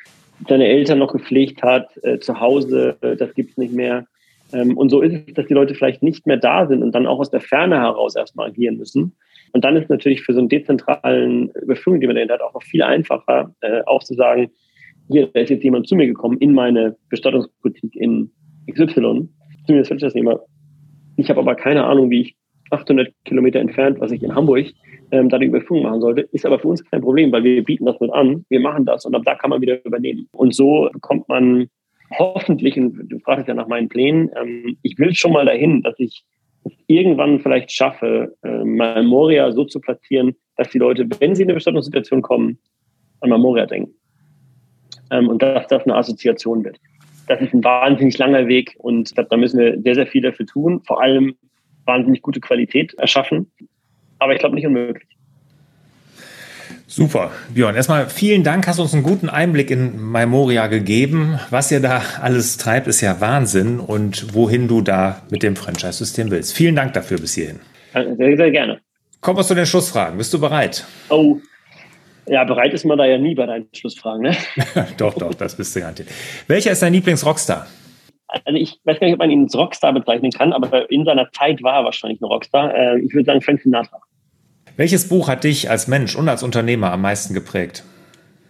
seine 0.47 0.67
Eltern 0.67 0.99
noch 0.99 1.13
gepflegt 1.13 1.63
hat, 1.63 1.89
äh, 2.03 2.19
zu 2.19 2.39
Hause, 2.39 2.97
äh, 3.01 3.17
das 3.17 3.35
gibt's 3.35 3.57
nicht 3.57 3.73
mehr. 3.73 4.07
Ähm, 4.53 4.77
und 4.77 4.91
so 4.91 5.01
ist 5.01 5.13
es, 5.13 5.35
dass 5.35 5.47
die 5.47 5.55
Leute 5.55 5.75
vielleicht 5.75 6.03
nicht 6.03 6.27
mehr 6.27 6.37
da 6.37 6.67
sind 6.67 6.83
und 6.83 6.95
dann 6.95 7.07
auch 7.07 7.19
aus 7.19 7.31
der 7.31 7.41
Ferne 7.41 7.77
heraus 7.77 8.17
erstmal 8.17 8.49
agieren 8.49 8.77
müssen. 8.77 9.15
Und 9.53 9.65
dann 9.65 9.77
ist 9.77 9.91
natürlich 9.91 10.23
für 10.23 10.33
so 10.33 10.41
einen 10.41 10.49
dezentralen 10.49 11.51
Überführung, 11.63 12.01
die 12.01 12.07
man 12.07 12.17
dahinter 12.17 12.35
hat, 12.35 12.43
auch 12.43 12.55
noch 12.55 12.63
viel 12.63 12.83
einfacher, 12.83 13.55
äh, 13.61 13.83
auch 13.87 14.03
zu 14.03 14.15
sagen, 14.15 14.51
hier, 15.09 15.27
da 15.33 15.41
ist 15.41 15.51
jetzt 15.51 15.65
jemand 15.65 15.89
zu 15.89 15.97
mir 15.97 16.07
gekommen 16.07 16.39
in 16.39 16.53
meine 16.53 16.97
Bestattungsboutique 17.09 17.97
in 17.97 18.31
XY. 18.71 19.29
Würde 19.67 19.95
ich 19.95 20.01
das 20.01 20.15
immer. 20.15 20.41
Ich 21.17 21.29
habe 21.31 21.41
aber 21.41 21.55
keine 21.55 21.85
Ahnung, 21.85 22.11
wie 22.11 22.21
ich 22.23 22.37
800 22.71 23.13
Kilometer 23.25 23.59
entfernt, 23.59 24.01
was 24.01 24.13
ich 24.13 24.23
in 24.23 24.35
Hamburg, 24.35 24.67
ähm, 25.11 25.29
da 25.29 25.39
die 25.39 25.47
Überführung 25.47 25.83
machen 25.83 26.01
sollte. 26.01 26.23
Ist 26.33 26.47
aber 26.47 26.59
für 26.59 26.69
uns 26.69 26.85
kein 26.85 27.01
Problem, 27.01 27.33
weil 27.33 27.43
wir 27.43 27.65
bieten 27.65 27.87
das 27.87 27.99
mit 28.01 28.13
an, 28.13 28.45
wir 28.49 28.61
machen 28.61 28.85
das 28.85 29.05
und 29.05 29.15
ab 29.15 29.23
da 29.25 29.35
kann 29.35 29.51
man 29.51 29.61
wieder 29.61 29.85
übernehmen. 29.85 30.29
Und 30.33 30.55
so 30.55 30.89
bekommt 30.93 31.29
man 31.29 31.69
hoffentlich, 32.19 32.77
und 32.79 33.09
du 33.09 33.19
fragst 33.21 33.49
ja 33.49 33.55
nach 33.55 33.69
meinen 33.69 33.89
Plänen, 33.89 34.31
ähm, 34.37 34.77
ich 34.83 34.99
will 34.99 35.15
schon 35.15 35.33
mal 35.33 35.47
dahin, 35.47 35.83
dass 35.83 35.95
ich 35.99 36.25
es 36.65 36.73
irgendwann 36.87 37.41
vielleicht 37.41 37.73
schaffe, 37.73 38.37
äh, 38.43 38.65
Memoria 38.65 39.51
so 39.53 39.65
zu 39.65 39.81
platzieren, 39.81 40.35
dass 40.57 40.71
die 40.71 40.79
Leute, 40.79 41.07
wenn 41.19 41.35
sie 41.35 41.43
in 41.43 41.49
eine 41.49 41.55
Bestattungssituation 41.55 42.23
kommen, 42.23 42.59
an 43.21 43.31
Memoria 43.31 43.67
denken. 43.67 43.95
Ähm, 45.11 45.29
und 45.29 45.43
dass 45.43 45.67
das 45.69 45.85
eine 45.85 45.95
Assoziation 45.95 46.65
wird. 46.65 46.79
Das 47.29 47.41
ist 47.41 47.55
ein 47.55 47.63
wahnsinnig 47.63 48.19
langer 48.19 48.49
Weg 48.49 48.75
und 48.79 49.17
da 49.17 49.37
müssen 49.37 49.61
wir 49.61 49.81
sehr, 49.81 49.95
sehr 49.95 50.07
viel 50.07 50.23
dafür 50.23 50.47
tun. 50.47 50.83
Vor 50.85 51.01
allem 51.01 51.37
wahnsinnig 51.85 52.23
gute 52.23 52.41
Qualität 52.41 52.95
erschaffen. 52.95 53.51
Aber 54.19 54.33
ich 54.33 54.41
glaube 54.41 54.57
nicht 54.57 54.67
unmöglich. 54.67 55.09
Super. 56.91 57.31
Björn, 57.55 57.77
erstmal 57.77 58.09
vielen 58.09 58.43
Dank, 58.43 58.67
hast 58.67 58.81
uns 58.81 58.93
einen 58.93 59.05
guten 59.05 59.29
Einblick 59.29 59.71
in 59.71 60.11
Memoria 60.11 60.67
gegeben. 60.67 61.39
Was 61.51 61.71
ihr 61.71 61.79
da 61.79 62.03
alles 62.21 62.57
treibt, 62.57 62.89
ist 62.89 63.01
ja 63.01 63.21
Wahnsinn 63.21 63.79
und 63.79 64.35
wohin 64.35 64.67
du 64.67 64.81
da 64.81 65.23
mit 65.31 65.45
dem 65.45 65.55
Franchise-System 65.55 66.33
willst. 66.33 66.53
Vielen 66.53 66.75
Dank 66.75 66.93
dafür 66.95 67.19
bis 67.19 67.35
hierhin. 67.35 67.61
Sehr, 67.93 68.37
sehr 68.37 68.51
gerne. 68.51 68.81
Kommen 69.21 69.39
wir 69.39 69.45
zu 69.45 69.55
den 69.55 69.67
Schlussfragen. 69.67 70.19
Bist 70.19 70.35
du 70.35 70.41
bereit? 70.41 70.85
Oh, 71.11 71.39
ja, 72.27 72.43
bereit 72.43 72.75
ist 72.75 72.85
man 72.85 72.99
da 72.99 73.05
ja 73.05 73.19
nie 73.19 73.37
bei 73.37 73.47
deinen 73.47 73.69
Schlussfragen, 73.73 74.23
ne? 74.23 74.37
doch, 74.97 75.15
doch, 75.15 75.35
das 75.35 75.57
bist 75.57 75.77
du 75.77 75.81
garantiert. 75.81 76.09
Welcher 76.49 76.73
ist 76.73 76.83
dein 76.83 76.93
Lieblings-Rockstar? 76.93 77.69
Also 78.27 78.59
ich 78.59 78.81
weiß 78.85 78.99
gar 78.99 79.07
nicht, 79.07 79.15
ob 79.15 79.21
man 79.21 79.31
ihn 79.31 79.45
als 79.45 79.55
Rockstar 79.55 79.93
bezeichnen 79.93 80.33
kann, 80.33 80.53
aber 80.53 80.91
in 80.91 81.05
seiner 81.05 81.31
Zeit 81.31 81.63
war 81.63 81.81
er 81.81 81.85
wahrscheinlich 81.85 82.21
ein 82.21 82.25
Rockstar. 82.25 82.75
Äh, 82.75 83.01
ich 83.01 83.15
würde 83.15 83.27
sagen 83.27 83.41
Frank 83.41 83.61
Sinatra. 83.61 84.01
Welches 84.77 85.09
Buch 85.09 85.29
hat 85.29 85.45
dich 85.45 85.71
als 85.71 85.89
Mensch 85.89 86.17
und 86.17 86.29
als 86.29 86.43
Unternehmer 86.43 86.93
am 86.93 87.03
meisten 87.03 87.35
geprägt? 87.35 87.85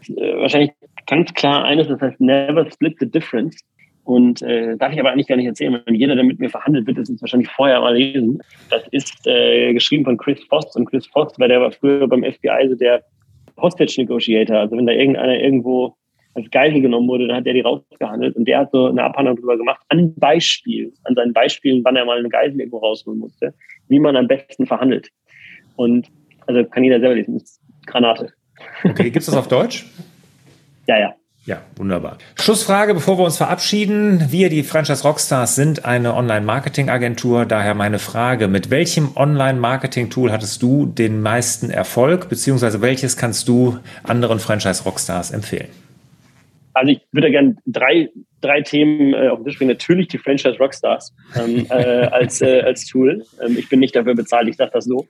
Äh, 0.08 0.36
wahrscheinlich 0.36 0.72
ganz 1.06 1.32
klar 1.34 1.64
eines, 1.64 1.88
das 1.88 2.00
heißt 2.00 2.20
Never 2.20 2.70
Split 2.70 2.96
the 3.00 3.10
Difference. 3.10 3.56
Und 4.04 4.42
äh, 4.42 4.76
darf 4.76 4.92
ich 4.92 4.98
aber 4.98 5.12
eigentlich 5.12 5.28
gar 5.28 5.36
nicht 5.36 5.46
erzählen, 5.46 5.80
weil 5.84 5.94
jeder, 5.94 6.14
der 6.14 6.24
mit 6.24 6.40
mir 6.40 6.50
verhandelt 6.50 6.86
wird, 6.86 6.98
das 6.98 7.08
ist 7.08 7.20
wahrscheinlich 7.20 7.50
vorher 7.50 7.80
mal 7.80 7.96
lesen. 7.96 8.40
Das 8.70 8.82
ist 8.90 9.26
äh, 9.26 9.72
geschrieben 9.72 10.04
von 10.04 10.16
Chris 10.16 10.42
Voss. 10.48 10.74
Und 10.74 10.86
Chris 10.86 11.06
Voss, 11.06 11.32
weil 11.38 11.48
der 11.48 11.60
war 11.60 11.70
früher 11.70 12.08
beim 12.08 12.24
FBI 12.24 12.68
so 12.68 12.74
der 12.74 13.04
Hostage 13.60 13.94
Negotiator. 13.98 14.58
Also 14.58 14.76
wenn 14.76 14.86
da 14.86 14.92
irgendeiner 14.92 15.38
irgendwo 15.38 15.94
als 16.34 16.50
Geisel 16.50 16.80
genommen 16.80 17.08
wurde, 17.08 17.26
dann 17.26 17.38
hat 17.38 17.46
der 17.46 17.54
die 17.54 17.60
rausgehandelt. 17.60 18.36
Und 18.36 18.46
der 18.46 18.60
hat 18.60 18.70
so 18.72 18.86
eine 18.86 19.02
Abhandlung 19.02 19.36
darüber 19.36 19.56
gemacht, 19.56 19.80
an 19.88 20.14
Beispiel, 20.16 20.92
an 21.04 21.14
seinen 21.14 21.32
Beispielen, 21.32 21.84
wann 21.84 21.96
er 21.96 22.04
mal 22.04 22.18
eine 22.18 22.28
Geisel 22.28 22.58
irgendwo 22.58 22.78
rausholen 22.78 23.20
musste, 23.20 23.54
wie 23.88 23.98
man 23.98 24.16
am 24.16 24.28
besten 24.28 24.66
verhandelt. 24.66 25.08
Und 25.76 26.08
also 26.46 26.64
kann 26.64 26.84
jeder 26.84 27.00
selber 27.00 27.14
lesen. 27.14 27.36
Ist 27.36 27.60
Granate. 27.86 28.32
Okay, 28.84 29.04
gibt 29.04 29.18
es 29.18 29.26
das 29.26 29.36
auf 29.36 29.48
Deutsch? 29.48 29.86
Ja, 30.86 30.98
ja. 30.98 31.14
Ja, 31.46 31.62
wunderbar. 31.76 32.18
Schlussfrage, 32.38 32.92
bevor 32.92 33.18
wir 33.18 33.24
uns 33.24 33.38
verabschieden. 33.38 34.26
Wir, 34.30 34.50
die 34.50 34.62
Franchise 34.62 35.02
Rockstars, 35.02 35.54
sind 35.54 35.86
eine 35.86 36.14
Online-Marketing-Agentur. 36.14 37.46
Daher 37.46 37.74
meine 37.74 37.98
Frage, 37.98 38.46
mit 38.46 38.68
welchem 38.68 39.16
Online-Marketing-Tool 39.16 40.30
hattest 40.30 40.62
du 40.62 40.84
den 40.86 41.22
meisten 41.22 41.70
Erfolg, 41.70 42.28
beziehungsweise 42.28 42.82
welches 42.82 43.16
kannst 43.16 43.48
du 43.48 43.78
anderen 44.02 44.38
Franchise 44.38 44.84
Rockstars 44.84 45.30
empfehlen? 45.30 45.68
Also 46.74 46.92
ich 46.92 47.00
würde 47.10 47.30
gerne 47.30 47.56
drei, 47.66 48.10
drei 48.40 48.62
Themen 48.62 49.14
äh, 49.14 49.28
auf 49.28 49.38
den 49.38 49.46
Tisch 49.46 49.58
bringen. 49.58 49.70
Natürlich 49.70 50.08
die 50.08 50.18
Franchise 50.18 50.58
Rockstars 50.58 51.14
ähm, 51.36 51.66
äh, 51.70 51.74
als, 51.74 52.40
äh, 52.40 52.60
als 52.62 52.86
Tool. 52.86 53.24
Ähm, 53.44 53.56
ich 53.58 53.68
bin 53.68 53.80
nicht 53.80 53.94
dafür 53.94 54.14
bezahlt, 54.14 54.48
ich 54.48 54.56
sage 54.56 54.70
das 54.72 54.84
so. 54.84 55.06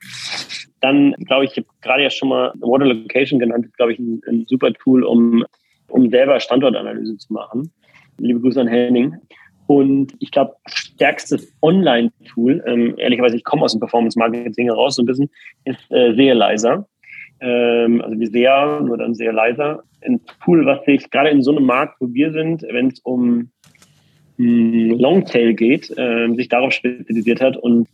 Dann 0.81 1.13
glaube 1.27 1.45
ich, 1.45 1.53
ich 1.53 1.57
habe 1.59 1.67
gerade 1.83 2.03
ja 2.03 2.11
schon 2.11 2.31
mal 2.31 2.53
Water 2.61 2.87
Location 2.87 3.39
genannt, 3.39 3.67
glaube 3.77 3.93
ich, 3.93 3.99
ein, 3.99 4.21
ein, 4.27 4.47
super 4.49 4.73
Tool, 4.73 5.05
um, 5.05 5.45
um 5.89 6.11
selber 6.11 6.41
Standortanalyse 6.41 7.19
zu 7.19 7.33
machen. 7.33 7.71
Liebe 8.19 8.41
Grüße 8.41 8.61
an 8.61 8.69
Henning. 8.69 9.17
Und 9.67 10.15
ich 10.19 10.33
glaube, 10.33 10.57
stärkstes 10.67 11.55
Online-Tool, 11.63 12.65
ähm, 12.67 12.95
ehrlicherweise, 12.99 13.37
ich 13.37 13.45
komme 13.45 13.63
aus 13.63 13.73
dem 13.73 13.79
Performance-Marketing 13.79 14.67
heraus 14.67 14.97
so 14.97 15.03
ein 15.03 15.07
bisschen, 15.07 15.31
ist 15.65 15.79
äh, 15.91 16.13
Serializer. 16.15 16.89
Ähm, 17.41 18.01
also 18.03 18.19
wie 18.19 18.27
sehr, 18.27 18.81
nur 18.81 18.99
dann 18.99 19.15
sehr 19.15 19.33
leiser. 19.33 19.83
Ein 20.03 20.21
Tool, 20.45 20.67
was 20.67 20.85
sich 20.85 21.11
gerade 21.11 21.31
in 21.31 21.43
so 21.43 21.57
einem 21.57 21.65
Markt, 21.65 21.97
wo 22.01 22.13
wir 22.13 22.33
sind, 22.33 22.63
wenn 22.71 22.89
es 22.89 23.01
um 23.01 23.51
hm, 24.37 24.99
Longtail 24.99 25.55
geht, 25.55 25.91
äh, 25.97 26.29
sich 26.35 26.49
darauf 26.49 26.73
spezialisiert 26.73 27.41
hat 27.41 27.57
und 27.57 27.89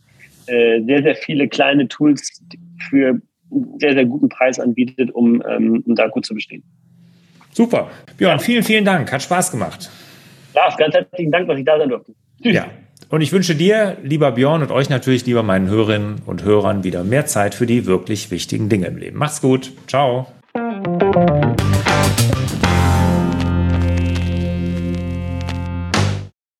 äh, 0.47 0.81
sehr, 0.83 1.03
sehr 1.03 1.15
viele 1.15 1.47
kleine 1.47 1.87
Tools 1.87 2.41
für 2.89 3.21
einen 3.51 3.79
sehr, 3.79 3.93
sehr 3.93 4.05
guten 4.05 4.29
Preis 4.29 4.59
anbietet, 4.59 5.11
um, 5.11 5.41
ähm, 5.47 5.83
um 5.85 5.95
da 5.95 6.07
gut 6.07 6.25
zu 6.25 6.33
bestehen. 6.33 6.63
Super. 7.51 7.89
Björn, 8.17 8.39
vielen, 8.39 8.63
vielen 8.63 8.85
Dank. 8.85 9.11
Hat 9.11 9.23
Spaß 9.23 9.51
gemacht. 9.51 9.89
Lars, 10.53 10.77
ganz 10.77 10.93
herzlichen 10.93 11.31
Dank, 11.31 11.47
dass 11.47 11.57
ich 11.57 11.65
da 11.65 11.77
sein 11.77 11.89
durfte. 11.89 12.13
Tschüss. 12.41 12.53
Ja. 12.53 12.67
Und 13.09 13.21
ich 13.21 13.31
wünsche 13.31 13.55
dir, 13.55 13.97
lieber 14.03 14.31
Björn, 14.31 14.61
und 14.61 14.71
euch 14.71 14.89
natürlich, 14.89 15.25
lieber 15.25 15.43
meinen 15.43 15.69
Hörerinnen 15.69 16.21
und 16.25 16.43
Hörern, 16.43 16.83
wieder 16.83 17.03
mehr 17.03 17.25
Zeit 17.25 17.55
für 17.55 17.65
die 17.65 17.85
wirklich 17.85 18.31
wichtigen 18.31 18.69
Dinge 18.69 18.87
im 18.87 18.97
Leben. 18.97 19.17
Macht's 19.17 19.41
gut. 19.41 19.71
Ciao. 19.87 20.27